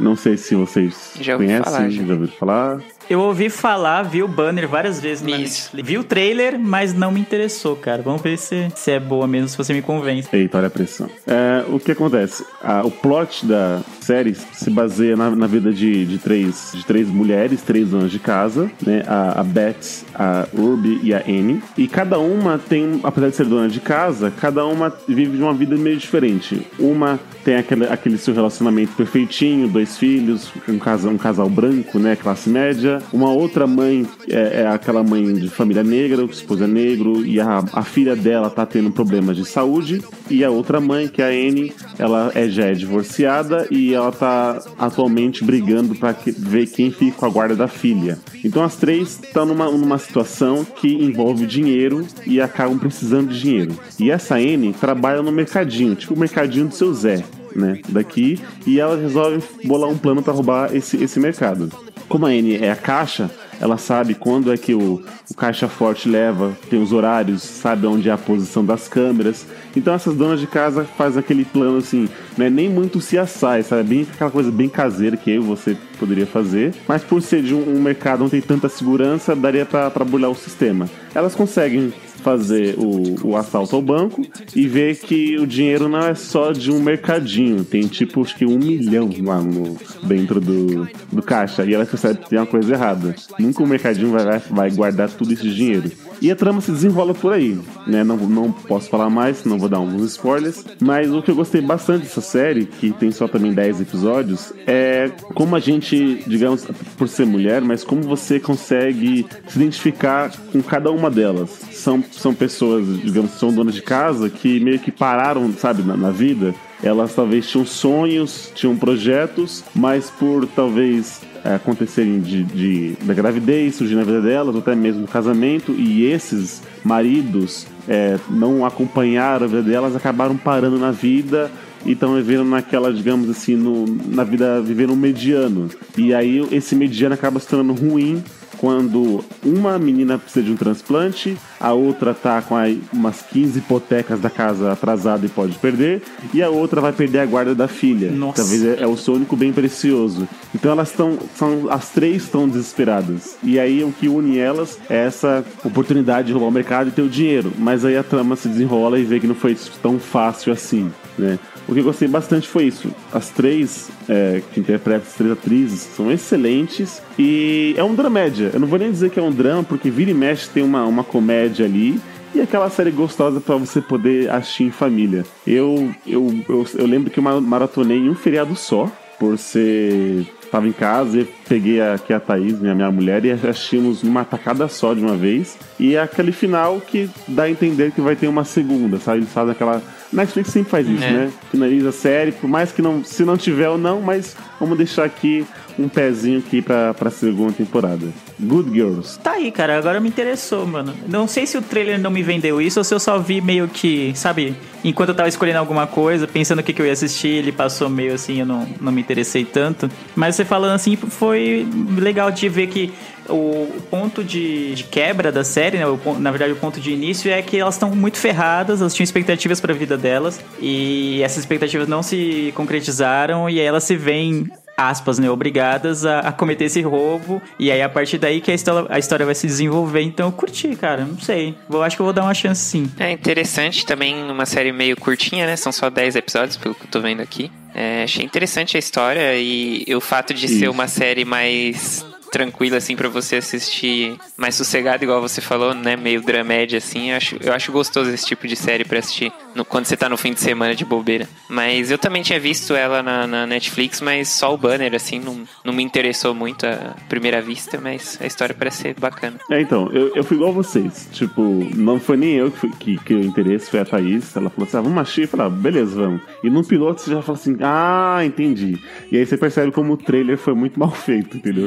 Não 0.00 0.16
sei 0.16 0.36
se 0.36 0.56
vocês 0.56 1.12
Já 1.20 1.36
conhecem, 1.36 1.62
falar, 1.62 1.90
já. 1.90 2.04
já 2.04 2.12
ouviram 2.12 2.32
falar. 2.32 2.80
Eu 3.10 3.20
ouvi 3.20 3.48
falar, 3.48 4.02
vi 4.02 4.22
o 4.22 4.28
banner 4.28 4.68
várias 4.68 5.00
vezes 5.00 5.22
na 5.24 5.38
Netflix. 5.38 5.70
Vi 5.72 5.96
o 5.96 6.04
trailer, 6.04 6.58
mas 6.58 6.92
não 6.92 7.10
me 7.10 7.18
interessou, 7.18 7.74
cara. 7.74 8.02
Vamos 8.02 8.20
ver 8.20 8.36
se, 8.36 8.68
se 8.74 8.90
é 8.90 9.00
boa 9.00 9.26
mesmo, 9.26 9.48
se 9.48 9.56
você 9.56 9.72
me 9.72 9.80
convence. 9.80 10.28
Eita, 10.30 10.58
olha 10.58 10.66
a 10.66 10.70
pressão. 10.70 11.08
É, 11.26 11.64
o 11.68 11.80
que 11.80 11.92
acontece? 11.92 12.44
Ah, 12.62 12.82
o 12.84 12.90
plot 12.90 13.46
da 13.46 13.80
série 13.98 14.34
se 14.34 14.70
baseia 14.70 15.16
na, 15.16 15.30
na 15.30 15.46
vida 15.46 15.72
de, 15.72 16.04
de, 16.04 16.18
três, 16.18 16.72
de 16.74 16.84
três 16.84 17.08
mulheres, 17.08 17.62
três 17.62 17.88
donas 17.88 18.10
de 18.10 18.18
casa, 18.18 18.70
né? 18.84 19.02
A, 19.06 19.40
a 19.40 19.44
Beth, 19.44 20.04
a 20.14 20.46
Ruby 20.54 21.00
e 21.02 21.14
a 21.14 21.20
Annie. 21.20 21.62
E 21.78 21.88
cada 21.88 22.18
uma 22.18 22.58
tem, 22.58 23.00
apesar 23.02 23.30
de 23.30 23.36
ser 23.36 23.46
dona 23.46 23.68
de 23.68 23.80
casa, 23.80 24.30
cada 24.30 24.66
uma 24.66 24.92
vive 25.06 25.36
de 25.36 25.42
uma 25.42 25.54
vida 25.54 25.76
meio 25.76 25.96
diferente. 25.96 26.66
Uma 26.78 27.18
tem 27.42 27.56
aquele, 27.56 27.86
aquele 27.86 28.18
seu 28.18 28.34
relacionamento 28.34 28.92
perfeitinho, 28.92 29.68
dois 29.68 29.96
filhos, 29.96 30.52
um 30.68 30.78
casal, 30.78 31.12
um 31.12 31.16
casal 31.18 31.48
branco, 31.48 31.98
né? 31.98 32.14
Classe 32.14 32.50
média. 32.50 32.97
Uma 33.12 33.30
outra 33.30 33.66
mãe 33.66 34.06
é, 34.28 34.62
é 34.62 34.66
aquela 34.66 35.02
mãe 35.02 35.34
de 35.34 35.48
família 35.48 35.82
negra, 35.82 36.24
o 36.24 36.30
esposo 36.30 36.64
é 36.64 36.66
negro, 36.66 37.24
e 37.24 37.40
a, 37.40 37.64
a 37.72 37.82
filha 37.82 38.14
dela 38.14 38.50
tá 38.50 38.64
tendo 38.66 38.90
problemas 38.90 39.36
de 39.36 39.44
saúde. 39.44 40.02
E 40.30 40.44
a 40.44 40.50
outra 40.50 40.80
mãe, 40.80 41.08
que 41.08 41.22
é 41.22 41.26
a 41.26 41.28
Anne, 41.28 41.72
ela 41.98 42.30
é, 42.34 42.48
já 42.48 42.66
é 42.66 42.72
divorciada 42.72 43.66
e 43.70 43.94
ela 43.94 44.12
tá 44.12 44.62
atualmente 44.78 45.42
brigando 45.42 45.94
para 45.94 46.14
ver 46.36 46.66
quem 46.66 46.90
fica 46.90 47.16
com 47.16 47.26
a 47.26 47.30
guarda 47.30 47.56
da 47.56 47.68
filha. 47.68 48.18
Então 48.44 48.62
as 48.62 48.76
três 48.76 49.20
estão 49.22 49.46
numa, 49.46 49.70
numa 49.70 49.98
situação 49.98 50.64
que 50.64 50.88
envolve 50.88 51.46
dinheiro 51.46 52.06
e 52.26 52.40
acabam 52.40 52.78
precisando 52.78 53.30
de 53.30 53.40
dinheiro. 53.40 53.78
E 53.98 54.10
essa 54.10 54.36
Anne 54.36 54.72
trabalha 54.72 55.22
no 55.22 55.32
mercadinho, 55.32 55.94
tipo 55.94 56.14
o 56.14 56.18
mercadinho 56.18 56.68
do 56.68 56.74
seu 56.74 56.92
Zé. 56.92 57.24
Né, 57.56 57.80
daqui 57.88 58.38
e 58.66 58.78
ela 58.78 58.94
resolve 58.94 59.42
bolar 59.64 59.88
um 59.88 59.96
plano 59.96 60.22
para 60.22 60.34
roubar 60.34 60.76
esse, 60.76 61.02
esse 61.02 61.18
mercado. 61.18 61.72
Como 62.08 62.24
a 62.24 62.30
Anne 62.30 62.56
é 62.56 62.70
a 62.70 62.76
caixa, 62.76 63.30
ela 63.60 63.76
sabe 63.76 64.14
quando 64.14 64.52
é 64.52 64.56
que 64.56 64.72
o, 64.72 65.02
o 65.30 65.34
caixa 65.34 65.68
forte 65.68 66.08
leva, 66.08 66.56
tem 66.70 66.80
os 66.80 66.92
horários, 66.92 67.42
sabe 67.42 67.86
onde 67.86 68.08
é 68.08 68.12
a 68.12 68.16
posição 68.16 68.64
das 68.64 68.88
câmeras. 68.88 69.46
Então 69.76 69.92
essas 69.92 70.14
donas 70.14 70.40
de 70.40 70.46
casa 70.46 70.84
fazem 70.84 71.20
aquele 71.20 71.44
plano 71.44 71.78
assim, 71.78 72.08
não 72.36 72.46
é 72.46 72.50
nem 72.50 72.68
muito 72.68 73.00
se 73.00 73.18
assai, 73.18 73.62
sabe? 73.62 73.82
Bem 73.82 74.06
aquela 74.10 74.30
coisa 74.30 74.50
bem 74.50 74.68
caseira 74.68 75.16
que 75.16 75.30
eu 75.30 75.42
você 75.42 75.76
poderia 75.98 76.26
fazer. 76.26 76.74
Mas 76.86 77.02
por 77.02 77.20
ser 77.20 77.42
de 77.42 77.54
um, 77.54 77.76
um 77.76 77.80
mercado 77.82 78.22
onde 78.22 78.30
tem 78.30 78.40
tanta 78.40 78.68
segurança, 78.68 79.36
daria 79.36 79.66
para 79.66 80.04
burlar 80.04 80.30
o 80.30 80.34
sistema. 80.34 80.88
Elas 81.14 81.34
conseguem 81.34 81.92
fazer 82.22 82.76
o, 82.78 83.28
o 83.28 83.36
assalto 83.36 83.76
ao 83.76 83.82
banco 83.82 84.26
e 84.54 84.66
ver 84.66 84.96
que 84.96 85.36
o 85.38 85.46
dinheiro 85.46 85.88
não 85.88 86.00
é 86.00 86.14
só 86.14 86.52
de 86.52 86.70
um 86.70 86.80
mercadinho, 86.80 87.64
tem 87.64 87.82
tipo 87.82 88.22
acho 88.22 88.36
que 88.36 88.44
um 88.44 88.58
milhão 88.58 89.08
lá 89.24 89.40
no, 89.40 89.76
dentro 90.02 90.40
do, 90.40 90.88
do 91.10 91.22
caixa. 91.22 91.64
E 91.64 91.74
ela 91.74 91.86
percebe 91.86 92.20
que 92.20 92.30
tem 92.30 92.38
uma 92.38 92.46
coisa 92.46 92.74
errada. 92.74 93.14
Nunca 93.38 93.62
o 93.62 93.66
mercadinho 93.66 94.10
vai, 94.10 94.38
vai 94.38 94.70
guardar 94.70 95.08
tudo 95.10 95.32
esse 95.32 95.48
dinheiro. 95.48 95.90
E 96.20 96.30
a 96.30 96.36
trama 96.36 96.60
se 96.60 96.72
desenrola 96.72 97.14
por 97.14 97.32
aí, 97.32 97.58
né? 97.86 98.02
Não, 98.02 98.16
não 98.16 98.52
posso 98.52 98.88
falar 98.88 99.08
mais, 99.08 99.44
não 99.44 99.58
vou 99.58 99.68
dar 99.68 99.78
alguns 99.78 100.02
spoilers. 100.12 100.64
Mas 100.80 101.10
o 101.12 101.22
que 101.22 101.30
eu 101.30 101.34
gostei 101.34 101.60
bastante 101.60 102.02
dessa 102.02 102.20
série, 102.20 102.66
que 102.66 102.90
tem 102.90 103.10
só 103.10 103.28
também 103.28 103.52
10 103.52 103.82
episódios, 103.82 104.52
é 104.66 105.10
como 105.34 105.54
a 105.54 105.60
gente, 105.60 106.22
digamos, 106.26 106.66
por 106.96 107.08
ser 107.08 107.26
mulher, 107.26 107.62
mas 107.62 107.84
como 107.84 108.02
você 108.02 108.40
consegue 108.40 109.26
se 109.46 109.58
identificar 109.58 110.32
com 110.52 110.62
cada 110.62 110.90
uma 110.90 111.10
delas. 111.10 111.50
São, 111.72 112.02
são 112.10 112.34
pessoas, 112.34 113.00
digamos, 113.02 113.32
são 113.32 113.52
donas 113.52 113.74
de 113.74 113.82
casa 113.82 114.28
que 114.28 114.58
meio 114.60 114.78
que 114.78 114.90
pararam, 114.90 115.52
sabe, 115.52 115.82
na, 115.82 115.96
na 115.96 116.10
vida 116.10 116.54
elas 116.82 117.14
talvez 117.14 117.48
tinham 117.48 117.66
sonhos, 117.66 118.52
tinham 118.54 118.76
projetos, 118.76 119.64
mas 119.74 120.10
por 120.10 120.46
talvez 120.46 121.20
acontecerem 121.44 122.20
de, 122.20 122.42
de, 122.44 122.96
da 123.04 123.14
gravidez, 123.14 123.76
surgir 123.76 123.94
na 123.94 124.04
vida 124.04 124.20
delas, 124.20 124.54
ou 124.54 124.60
até 124.60 124.74
mesmo 124.74 125.02
do 125.02 125.08
casamento, 125.08 125.72
e 125.72 126.04
esses 126.04 126.62
maridos 126.84 127.66
é, 127.88 128.18
não 128.30 128.64
acompanharam 128.64 129.44
a 129.44 129.48
vida 129.48 129.62
delas, 129.62 129.96
acabaram 129.96 130.36
parando 130.36 130.78
na 130.78 130.90
vida 130.90 131.50
e 131.86 131.92
estão 131.92 132.14
vivendo 132.14 132.44
naquela, 132.44 132.92
digamos 132.92 133.30
assim, 133.30 133.56
no, 133.56 133.84
na 134.08 134.24
vida, 134.24 134.60
vivendo 134.60 134.92
um 134.92 134.96
mediano. 134.96 135.68
E 135.96 136.12
aí 136.12 136.46
esse 136.50 136.74
mediano 136.74 137.14
acaba 137.14 137.38
se 137.40 137.46
tornando 137.46 137.72
ruim 137.80 138.22
quando 138.58 139.24
uma 139.44 139.78
menina 139.78 140.18
precisa 140.18 140.44
de 140.44 140.52
um 140.52 140.56
transplante, 140.56 141.36
a 141.60 141.72
outra 141.72 142.12
tá 142.12 142.42
com 142.42 142.56
aí 142.56 142.82
umas 142.92 143.22
15 143.22 143.58
hipotecas 143.58 144.20
da 144.20 144.30
casa 144.30 144.72
atrasada 144.72 145.24
e 145.24 145.28
pode 145.28 145.56
perder, 145.58 146.02
e 146.32 146.42
a 146.42 146.50
outra 146.50 146.80
vai 146.80 146.92
perder 146.92 147.20
a 147.20 147.26
guarda 147.26 147.54
da 147.54 147.68
filha. 147.68 148.10
Nossa. 148.10 148.42
Talvez 148.42 148.64
é, 148.64 148.82
é 148.82 148.86
o 148.86 148.96
seu 148.96 149.14
único 149.14 149.36
bem 149.36 149.52
precioso. 149.52 150.28
Então 150.54 150.72
elas 150.72 150.90
estão, 150.90 151.18
são 151.36 151.70
as 151.70 151.90
três 151.90 152.24
estão 152.24 152.48
desesperadas. 152.48 153.36
E 153.42 153.58
aí 153.58 153.82
o 153.82 153.92
que 153.92 154.08
une 154.08 154.38
elas 154.38 154.78
é 154.88 155.06
essa 155.06 155.44
oportunidade 155.64 156.28
de 156.28 156.32
roubar 156.32 156.48
o 156.48 156.52
mercado 156.52 156.88
e 156.88 156.92
ter 156.92 157.02
o 157.02 157.08
dinheiro. 157.08 157.52
Mas 157.58 157.84
aí 157.84 157.96
a 157.96 158.02
trama 158.02 158.36
se 158.36 158.48
desenrola 158.48 158.98
e 158.98 159.04
vê 159.04 159.20
que 159.20 159.26
não 159.26 159.34
foi 159.34 159.56
tão 159.82 159.98
fácil 159.98 160.52
assim, 160.52 160.90
né? 161.18 161.38
O 161.68 161.74
que 161.74 161.80
eu 161.80 161.84
gostei 161.84 162.08
bastante 162.08 162.48
foi 162.48 162.64
isso. 162.64 162.90
As 163.12 163.28
três 163.28 163.90
é, 164.08 164.42
que 164.52 164.60
interpretam, 164.60 165.06
as 165.06 165.14
três 165.14 165.30
atrizes, 165.30 165.80
são 165.94 166.10
excelentes 166.10 167.02
e 167.18 167.74
é 167.76 167.84
um 167.84 167.94
dramédia. 167.94 168.50
Eu 168.54 168.60
não 168.60 168.66
vou 168.66 168.78
nem 168.78 168.90
dizer 168.90 169.10
que 169.10 169.20
é 169.20 169.22
um 169.22 169.30
drama, 169.30 169.62
porque 169.62 169.90
vira 169.90 170.10
e 170.10 170.14
mexe 170.14 170.48
tem 170.48 170.62
uma, 170.62 170.84
uma 170.86 171.04
comédia 171.04 171.66
ali 171.66 172.00
e 172.34 172.40
aquela 172.40 172.70
série 172.70 172.90
gostosa 172.90 173.40
para 173.40 173.56
você 173.56 173.80
poder 173.80 174.30
assistir 174.30 174.64
em 174.64 174.70
família. 174.70 175.24
Eu, 175.46 175.92
eu, 176.06 176.42
eu, 176.48 176.66
eu 176.74 176.86
lembro 176.86 177.10
que 177.10 177.18
eu 177.18 177.22
maratonei 177.22 177.98
em 177.98 178.08
um 178.08 178.14
feriado 178.14 178.56
só, 178.56 178.90
por 179.18 179.36
ser 179.36 180.26
tava 180.50 180.66
em 180.66 180.72
casa 180.72 181.20
e 181.20 181.24
peguei 181.46 181.80
aqui 181.80 182.12
a 182.12 182.20
Thaís, 182.20 182.58
minha, 182.58 182.74
minha 182.74 182.90
mulher, 182.90 183.24
e 183.24 183.30
assistimos 183.30 184.02
numa 184.02 184.24
tacada 184.24 184.66
só 184.68 184.94
de 184.94 185.00
uma 185.00 185.14
vez. 185.16 185.58
E 185.78 185.94
é 185.94 186.00
aquele 186.00 186.32
final 186.32 186.80
que 186.80 187.08
dá 187.26 187.44
a 187.44 187.50
entender 187.50 187.92
que 187.92 188.00
vai 188.00 188.16
ter 188.16 188.28
uma 188.28 188.44
segunda, 188.44 188.98
sabe? 188.98 189.18
Eles 189.18 189.32
fazem 189.32 189.52
aquela. 189.52 189.82
Netflix 190.12 190.50
sempre 190.50 190.70
faz 190.70 190.88
isso, 190.88 191.04
É. 191.04 191.10
né? 191.12 191.32
Finaliza 191.50 191.90
a 191.90 191.92
série, 191.92 192.32
por 192.32 192.48
mais 192.48 192.72
que 192.72 192.80
não. 192.82 193.04
Se 193.04 193.24
não 193.24 193.36
tiver 193.36 193.68
ou 193.68 193.78
não, 193.78 194.00
mas 194.00 194.36
vamos 194.58 194.76
deixar 194.78 195.04
aqui 195.04 195.46
um 195.78 195.88
pezinho 195.88 196.38
aqui 196.38 196.62
pra, 196.62 196.94
pra 196.94 197.10
segunda 197.10 197.52
temporada. 197.52 198.06
Good 198.40 198.70
Girls. 198.70 199.18
Tá 199.18 199.32
aí, 199.32 199.50
cara, 199.50 199.76
agora 199.76 200.00
me 200.00 200.08
interessou, 200.08 200.66
mano. 200.66 200.94
Não 201.08 201.26
sei 201.26 201.46
se 201.46 201.58
o 201.58 201.62
trailer 201.62 201.98
não 201.98 202.10
me 202.10 202.22
vendeu 202.22 202.60
isso 202.60 202.80
ou 202.80 202.84
se 202.84 202.94
eu 202.94 203.00
só 203.00 203.18
vi 203.18 203.40
meio 203.40 203.68
que, 203.68 204.12
sabe, 204.14 204.56
enquanto 204.84 205.10
eu 205.10 205.14
tava 205.14 205.28
escolhendo 205.28 205.58
alguma 205.58 205.86
coisa, 205.86 206.26
pensando 206.26 206.60
o 206.60 206.62
que, 206.62 206.72
que 206.72 206.80
eu 206.80 206.86
ia 206.86 206.92
assistir, 206.92 207.28
ele 207.28 207.52
passou 207.52 207.88
meio 207.88 208.14
assim, 208.14 208.40
eu 208.40 208.46
não, 208.46 208.66
não 208.80 208.92
me 208.92 209.00
interessei 209.00 209.44
tanto. 209.44 209.90
Mas 210.14 210.36
você 210.36 210.44
falando 210.44 210.74
assim, 210.74 210.96
foi 210.96 211.66
legal 211.96 212.30
de 212.30 212.48
ver 212.48 212.68
que 212.68 212.92
o 213.28 213.66
ponto 213.90 214.24
de, 214.24 214.74
de 214.74 214.84
quebra 214.84 215.30
da 215.30 215.44
série, 215.44 215.76
né, 215.76 215.86
o 215.86 215.98
na 216.18 216.30
verdade 216.30 216.52
o 216.52 216.56
ponto 216.56 216.80
de 216.80 216.92
início 216.92 217.30
é 217.30 217.42
que 217.42 217.58
elas 217.58 217.74
estão 217.74 217.94
muito 217.94 218.16
ferradas, 218.16 218.80
elas 218.80 218.94
tinham 218.94 219.04
expectativas 219.04 219.60
para 219.60 219.72
a 219.72 219.76
vida 219.76 219.96
delas 219.96 220.40
e 220.60 221.20
essas 221.22 221.38
expectativas 221.38 221.86
não 221.86 222.02
se 222.02 222.52
concretizaram 222.54 223.48
e 223.48 223.60
aí 223.60 223.66
elas 223.66 223.84
se 223.84 223.96
veem 223.96 224.50
aspas, 224.78 225.18
né, 225.18 225.28
obrigadas 225.28 226.06
a, 226.06 226.20
a 226.20 226.32
cometer 226.32 226.66
esse 226.66 226.80
roubo 226.80 227.42
e 227.58 227.72
aí 227.72 227.82
a 227.82 227.88
partir 227.88 228.16
daí 228.16 228.40
que 228.40 228.50
a 228.52 228.54
história, 228.54 228.86
a 228.88 228.98
história 228.98 229.26
vai 229.26 229.34
se 229.34 229.46
desenvolver, 229.46 230.02
então 230.02 230.28
eu 230.28 230.32
curti, 230.32 230.76
cara, 230.76 231.04
não 231.04 231.18
sei, 231.18 231.56
eu 231.68 231.82
acho 231.82 231.96
que 231.96 232.02
eu 232.02 232.04
vou 232.04 232.12
dar 232.12 232.22
uma 232.22 232.34
chance 232.34 232.64
sim. 232.64 232.90
É 232.98 233.10
interessante 233.10 233.84
também, 233.84 234.30
uma 234.30 234.46
série 234.46 234.70
meio 234.70 234.96
curtinha, 234.96 235.46
né? 235.46 235.56
São 235.56 235.72
só 235.72 235.90
10 235.90 236.14
episódios, 236.14 236.56
pelo 236.56 236.74
que 236.74 236.84
eu 236.84 236.88
tô 236.88 237.00
vendo 237.00 237.20
aqui. 237.20 237.50
É, 237.74 238.04
achei 238.04 238.24
interessante 238.24 238.76
a 238.76 238.78
história 238.78 239.36
e 239.36 239.84
o 239.94 240.00
fato 240.00 240.32
de 240.32 240.46
ser 240.46 240.64
Isso. 240.64 240.70
uma 240.70 240.88
série 240.88 241.24
mais 241.24 242.04
tranquila, 242.30 242.76
assim, 242.76 242.94
pra 242.96 243.08
você 243.08 243.36
assistir 243.36 244.18
mais 244.36 244.54
sossegado, 244.54 245.02
igual 245.04 245.20
você 245.20 245.40
falou, 245.40 245.74
né? 245.74 245.96
Meio 245.96 246.20
dramédia, 246.20 246.78
assim. 246.78 247.10
Eu 247.10 247.16
acho, 247.16 247.36
eu 247.40 247.52
acho 247.52 247.72
gostoso 247.72 248.10
esse 248.10 248.26
tipo 248.26 248.46
de 248.46 248.56
série 248.56 248.84
pra 248.84 248.98
assistir 248.98 249.32
no- 249.54 249.64
quando 249.64 249.86
você 249.86 249.96
tá 249.96 250.08
no 250.08 250.16
fim 250.16 250.32
de 250.32 250.40
semana 250.40 250.74
de 250.74 250.84
bobeira. 250.84 251.28
Mas 251.48 251.90
eu 251.90 251.98
também 251.98 252.22
tinha 252.22 252.38
visto 252.38 252.74
ela 252.74 253.02
na, 253.02 253.26
na 253.26 253.46
Netflix, 253.46 254.00
mas 254.00 254.28
só 254.28 254.52
o 254.54 254.58
banner, 254.58 254.94
assim, 254.94 255.18
não, 255.18 255.42
não 255.64 255.72
me 255.72 255.82
interessou 255.82 256.34
muito 256.34 256.66
à 256.66 256.94
primeira 257.08 257.40
vista, 257.40 257.78
mas 257.80 258.18
a 258.20 258.26
história 258.26 258.54
parece 258.54 258.82
ser 258.82 258.94
bacana. 258.98 259.38
É, 259.50 259.60
então, 259.60 259.90
eu, 259.92 260.14
eu 260.14 260.24
fui 260.24 260.36
igual 260.36 260.52
vocês. 260.52 261.08
Tipo, 261.12 261.42
não 261.74 261.98
foi 261.98 262.16
nem 262.16 262.34
eu 262.34 262.50
que, 262.50 262.58
fui, 262.58 262.70
que, 262.78 262.96
que 262.98 263.14
o 263.14 263.20
interesse, 263.24 263.70
foi 263.70 263.80
a 263.80 263.84
Thaís. 263.84 264.36
Ela 264.36 264.50
falou 264.50 264.66
assim: 264.66 264.76
ah, 264.76 264.80
vamos 264.80 264.98
assistir. 264.98 265.22
Eu 265.22 265.28
falei, 265.28 265.46
ah, 265.46 265.50
beleza, 265.50 265.96
vamos. 265.96 266.20
E 266.42 266.50
no 266.50 266.64
piloto 266.64 267.00
você 267.00 267.10
já 267.10 267.22
fala 267.22 267.38
assim: 267.38 267.56
ah, 267.60 268.20
entendi. 268.24 268.78
E 269.10 269.16
aí 269.16 269.24
você 269.26 269.36
percebe 269.36 269.72
como 269.72 269.94
o 269.94 269.96
trailer 269.96 270.36
foi 270.36 270.54
muito 270.54 270.78
mal 270.80 270.90
feito, 270.90 271.36
entendeu? 271.36 271.66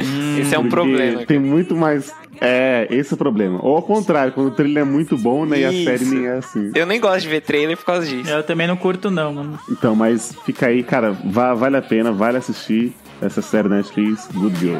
Esse 0.51 0.55
é 0.55 0.59
um 0.59 0.69
problema, 0.69 1.25
Tem 1.25 1.39
muito 1.39 1.75
mais. 1.75 2.13
É, 2.39 2.87
esse 2.89 3.13
é 3.13 3.15
o 3.15 3.17
problema. 3.17 3.59
Ou 3.61 3.75
ao 3.75 3.83
contrário, 3.83 4.33
quando 4.33 4.47
o 4.47 4.51
trailer 4.51 4.81
é 4.81 4.85
muito 4.85 5.15
bom, 5.17 5.45
né? 5.45 5.59
E 5.59 5.65
a 5.65 5.71
Isso. 5.71 5.83
série 5.83 6.05
nem 6.05 6.25
é 6.25 6.37
assim. 6.37 6.71
Eu 6.73 6.85
nem 6.85 6.99
gosto 6.99 7.21
de 7.21 7.27
ver 7.29 7.41
trailer 7.41 7.77
por 7.77 7.85
causa 7.85 8.05
disso. 8.05 8.29
Eu 8.29 8.43
também 8.43 8.67
não 8.67 8.75
curto 8.75 9.11
não, 9.11 9.33
mano. 9.33 9.59
Então, 9.69 9.95
mas 9.95 10.35
fica 10.43 10.67
aí, 10.67 10.81
cara, 10.83 11.11
vá, 11.11 11.53
vale 11.53 11.77
a 11.77 11.81
pena, 11.81 12.11
vale 12.11 12.37
assistir 12.37 12.93
essa 13.21 13.41
série 13.41 13.69
da 13.69 13.75
Netflix, 13.75 14.27
Good 14.33 14.57
Girl. 14.57 14.79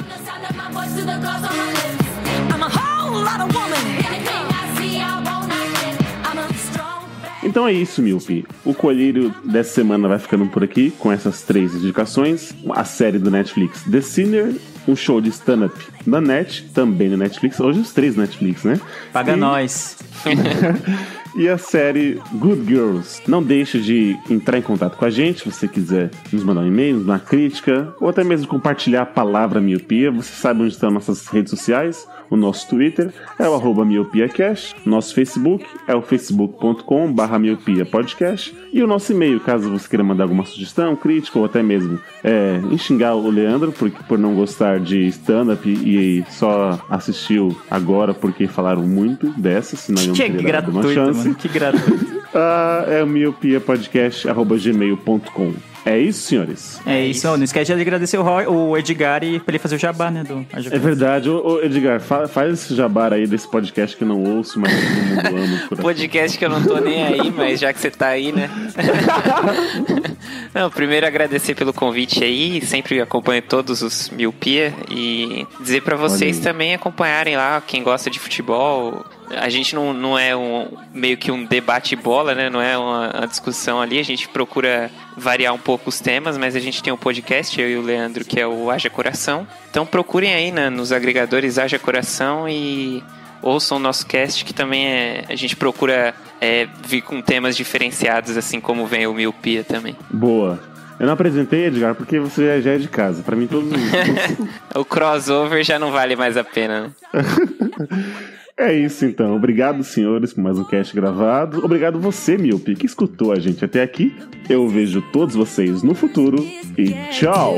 Então 7.51 7.67
é 7.67 7.73
isso, 7.73 8.01
Milpe. 8.01 8.45
O 8.63 8.73
colírio 8.73 9.35
dessa 9.43 9.73
semana 9.73 10.07
vai 10.07 10.17
ficando 10.17 10.45
por 10.45 10.63
aqui 10.63 10.89
com 10.97 11.11
essas 11.11 11.41
três 11.41 11.75
indicações. 11.75 12.53
A 12.69 12.85
série 12.85 13.19
do 13.19 13.29
Netflix 13.29 13.83
The 13.83 13.99
Sinner, 13.99 14.53
um 14.87 14.95
show 14.95 15.19
de 15.19 15.27
stand-up 15.31 15.75
da 16.07 16.21
Net, 16.21 16.63
também 16.73 17.09
na 17.09 17.17
Netflix. 17.17 17.59
Hoje 17.59 17.81
os 17.81 17.91
três 17.91 18.15
Netflix, 18.15 18.63
né? 18.63 18.79
Paga 19.11 19.33
E- 19.33 19.35
nós. 19.35 19.97
e 21.35 21.49
a 21.49 21.57
série 21.57 22.21
Good 22.35 22.65
Girls. 22.65 23.21
Não 23.27 23.43
deixe 23.43 23.81
de 23.81 24.17
entrar 24.29 24.57
em 24.57 24.61
contato 24.61 24.95
com 24.95 25.03
a 25.03 25.09
gente 25.09 25.39
se 25.39 25.51
você 25.51 25.67
quiser 25.67 26.09
nos 26.31 26.45
mandar 26.45 26.61
um 26.61 26.67
e-mail, 26.67 27.01
uma 27.01 27.19
crítica, 27.19 27.93
ou 27.99 28.07
até 28.07 28.23
mesmo 28.23 28.47
compartilhar 28.47 29.01
a 29.01 29.05
palavra 29.05 29.59
miopia. 29.59 30.09
Você 30.09 30.31
sabe 30.33 30.61
onde 30.61 30.71
estão 30.71 30.89
nossas 30.89 31.27
redes 31.27 31.49
sociais. 31.49 32.07
O 32.31 32.37
nosso 32.37 32.67
Twitter 32.69 33.11
é 33.37 33.47
o 33.47 33.53
arroba 33.53 33.83
miopiacast. 33.83 34.77
Nosso 34.85 35.13
Facebook 35.13 35.65
é 35.85 35.93
o 35.93 36.01
facebook.com 36.01 37.11
barra 37.11 37.37
miopia 37.37 37.85
podcast. 37.85 38.55
E 38.71 38.81
o 38.81 38.87
nosso 38.87 39.11
e-mail, 39.11 39.41
caso 39.41 39.69
você 39.69 39.89
queira 39.89 40.01
mandar 40.01 40.23
alguma 40.23 40.45
sugestão, 40.45 40.95
crítica 40.95 41.37
ou 41.37 41.43
até 41.43 41.61
mesmo 41.61 41.99
é, 42.23 42.61
xingar 42.77 43.15
o 43.15 43.29
Leandro 43.29 43.73
por, 43.73 43.91
por 43.91 44.17
não 44.17 44.33
gostar 44.33 44.79
de 44.79 45.07
stand-up 45.07 45.69
e, 45.69 46.23
só 46.29 46.79
assistiu 46.89 47.53
agora 47.69 48.13
porque 48.13 48.47
falaram 48.47 48.87
muito 48.87 49.29
dessa, 49.31 49.75
senão 49.75 50.01
eu 50.01 50.07
não 50.07 50.15
teria 50.15 50.53
dado 50.53 50.71
uma 50.71 50.83
chance. 50.83 51.19
mano. 51.19 51.35
Que 51.35 51.49
gratuito. 51.49 52.21
Ah, 52.33 52.85
é 52.87 53.03
o 53.03 53.07
miopiapodcast.gmail.com. 53.07 55.70
É 55.85 55.97
isso, 55.97 56.27
senhores? 56.27 56.79
É 56.85 57.03
isso, 57.05 57.27
ó, 57.27 57.35
não 57.35 57.43
esquece 57.43 57.73
de 57.73 57.81
agradecer 57.81 58.17
o, 58.17 58.21
Roy, 58.21 58.45
o 58.45 58.77
Edgar 58.77 59.23
e 59.23 59.39
pra 59.39 59.51
ele 59.51 59.59
fazer 59.59 59.75
o 59.75 59.79
jabá, 59.79 60.11
né? 60.11 60.23
Do 60.23 60.45
É 60.71 60.77
verdade. 60.77 61.29
Ô, 61.29 61.53
ô, 61.55 61.61
Edgar, 61.61 61.99
fa- 61.99 62.27
faz 62.27 62.53
esse 62.53 62.75
jabar 62.75 63.11
aí 63.13 63.25
desse 63.25 63.47
podcast 63.47 63.97
que 63.97 64.03
eu 64.03 64.07
não 64.07 64.23
ouço, 64.23 64.59
mas 64.59 64.71
todo 64.71 65.33
mundo 65.33 65.43
ama. 65.43 65.67
por. 65.69 65.77
Podcast 65.79 66.37
que 66.37 66.45
eu 66.45 66.49
não 66.49 66.63
tô 66.63 66.79
nem 66.79 67.01
aí, 67.03 67.31
mas 67.31 67.59
já 67.59 67.73
que 67.73 67.79
você 67.79 67.89
tá 67.89 68.07
aí, 68.09 68.31
né? 68.31 68.49
não, 70.53 70.69
primeiro 70.69 71.05
agradecer 71.07 71.55
pelo 71.55 71.73
convite 71.73 72.23
aí, 72.23 72.61
sempre 72.61 73.01
acompanho 73.01 73.41
todos 73.41 73.81
os 73.81 74.09
Miopia 74.09 74.73
e 74.89 75.45
dizer 75.59 75.81
pra 75.81 75.95
vocês 75.95 76.39
também 76.39 76.73
acompanharem 76.73 77.35
lá, 77.35 77.61
quem 77.65 77.83
gosta 77.83 78.09
de 78.09 78.19
futebol. 78.19 79.03
A 79.37 79.49
gente 79.49 79.75
não, 79.75 79.93
não 79.93 80.17
é 80.17 80.35
um 80.35 80.67
meio 80.93 81.17
que 81.17 81.31
um 81.31 81.45
debate 81.45 81.95
bola, 81.95 82.33
né? 82.33 82.49
Não 82.49 82.61
é 82.61 82.77
uma, 82.77 83.17
uma 83.17 83.27
discussão 83.27 83.81
ali. 83.81 83.99
A 83.99 84.03
gente 84.03 84.27
procura 84.27 84.89
variar 85.17 85.53
um 85.53 85.57
pouco 85.57 85.89
os 85.89 85.99
temas, 85.99 86.37
mas 86.37 86.55
a 86.55 86.59
gente 86.59 86.81
tem 86.81 86.91
um 86.91 86.97
podcast, 86.97 87.59
eu 87.59 87.69
e 87.69 87.77
o 87.77 87.81
Leandro, 87.81 88.25
que 88.25 88.39
é 88.39 88.47
o 88.47 88.69
Haja 88.69 88.89
Coração. 88.89 89.47
Então 89.69 89.85
procurem 89.85 90.33
aí 90.33 90.51
né, 90.51 90.69
nos 90.69 90.91
agregadores 90.91 91.57
Haja 91.57 91.79
Coração 91.79 92.47
e 92.47 93.03
ouçam 93.41 93.77
o 93.77 93.79
nosso 93.79 94.05
cast, 94.05 94.45
que 94.45 94.53
também 94.53 94.85
é, 94.85 95.25
a 95.27 95.35
gente 95.35 95.55
procura 95.55 96.13
é, 96.39 96.67
vir 96.85 97.01
com 97.01 97.21
temas 97.21 97.55
diferenciados, 97.55 98.37
assim 98.37 98.59
como 98.59 98.85
vem 98.85 99.07
o 99.07 99.13
Miopia 99.13 99.63
também. 99.63 99.95
Boa. 100.09 100.59
Eu 100.99 101.07
não 101.07 101.13
apresentei, 101.13 101.65
Edgar, 101.65 101.95
porque 101.95 102.19
você 102.19 102.61
já 102.61 102.73
é 102.73 102.77
de 102.77 102.87
casa. 102.87 103.23
Pra 103.23 103.35
mim, 103.35 103.47
todos 103.47 103.71
os. 103.73 104.77
O 104.79 104.85
crossover 104.85 105.63
já 105.63 105.79
não 105.79 105.91
vale 105.91 106.15
mais 106.15 106.37
a 106.37 106.43
pena, 106.43 106.81
né? 106.81 106.89
É 108.57 108.73
isso 108.73 109.05
então. 109.05 109.35
Obrigado, 109.35 109.83
senhores, 109.83 110.33
por 110.33 110.41
mais 110.41 110.57
um 110.59 110.63
cast 110.63 110.95
gravado. 110.95 111.63
Obrigado 111.63 111.99
você, 111.99 112.37
Miopi, 112.37 112.75
que 112.75 112.85
escutou 112.85 113.31
a 113.31 113.39
gente 113.39 113.63
até 113.63 113.81
aqui. 113.81 114.15
Eu 114.49 114.67
vejo 114.67 115.01
todos 115.13 115.35
vocês 115.35 115.81
no 115.83 115.93
futuro 115.93 116.37
e 116.77 116.91
tchau! 117.11 117.57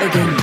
again. 0.00 0.37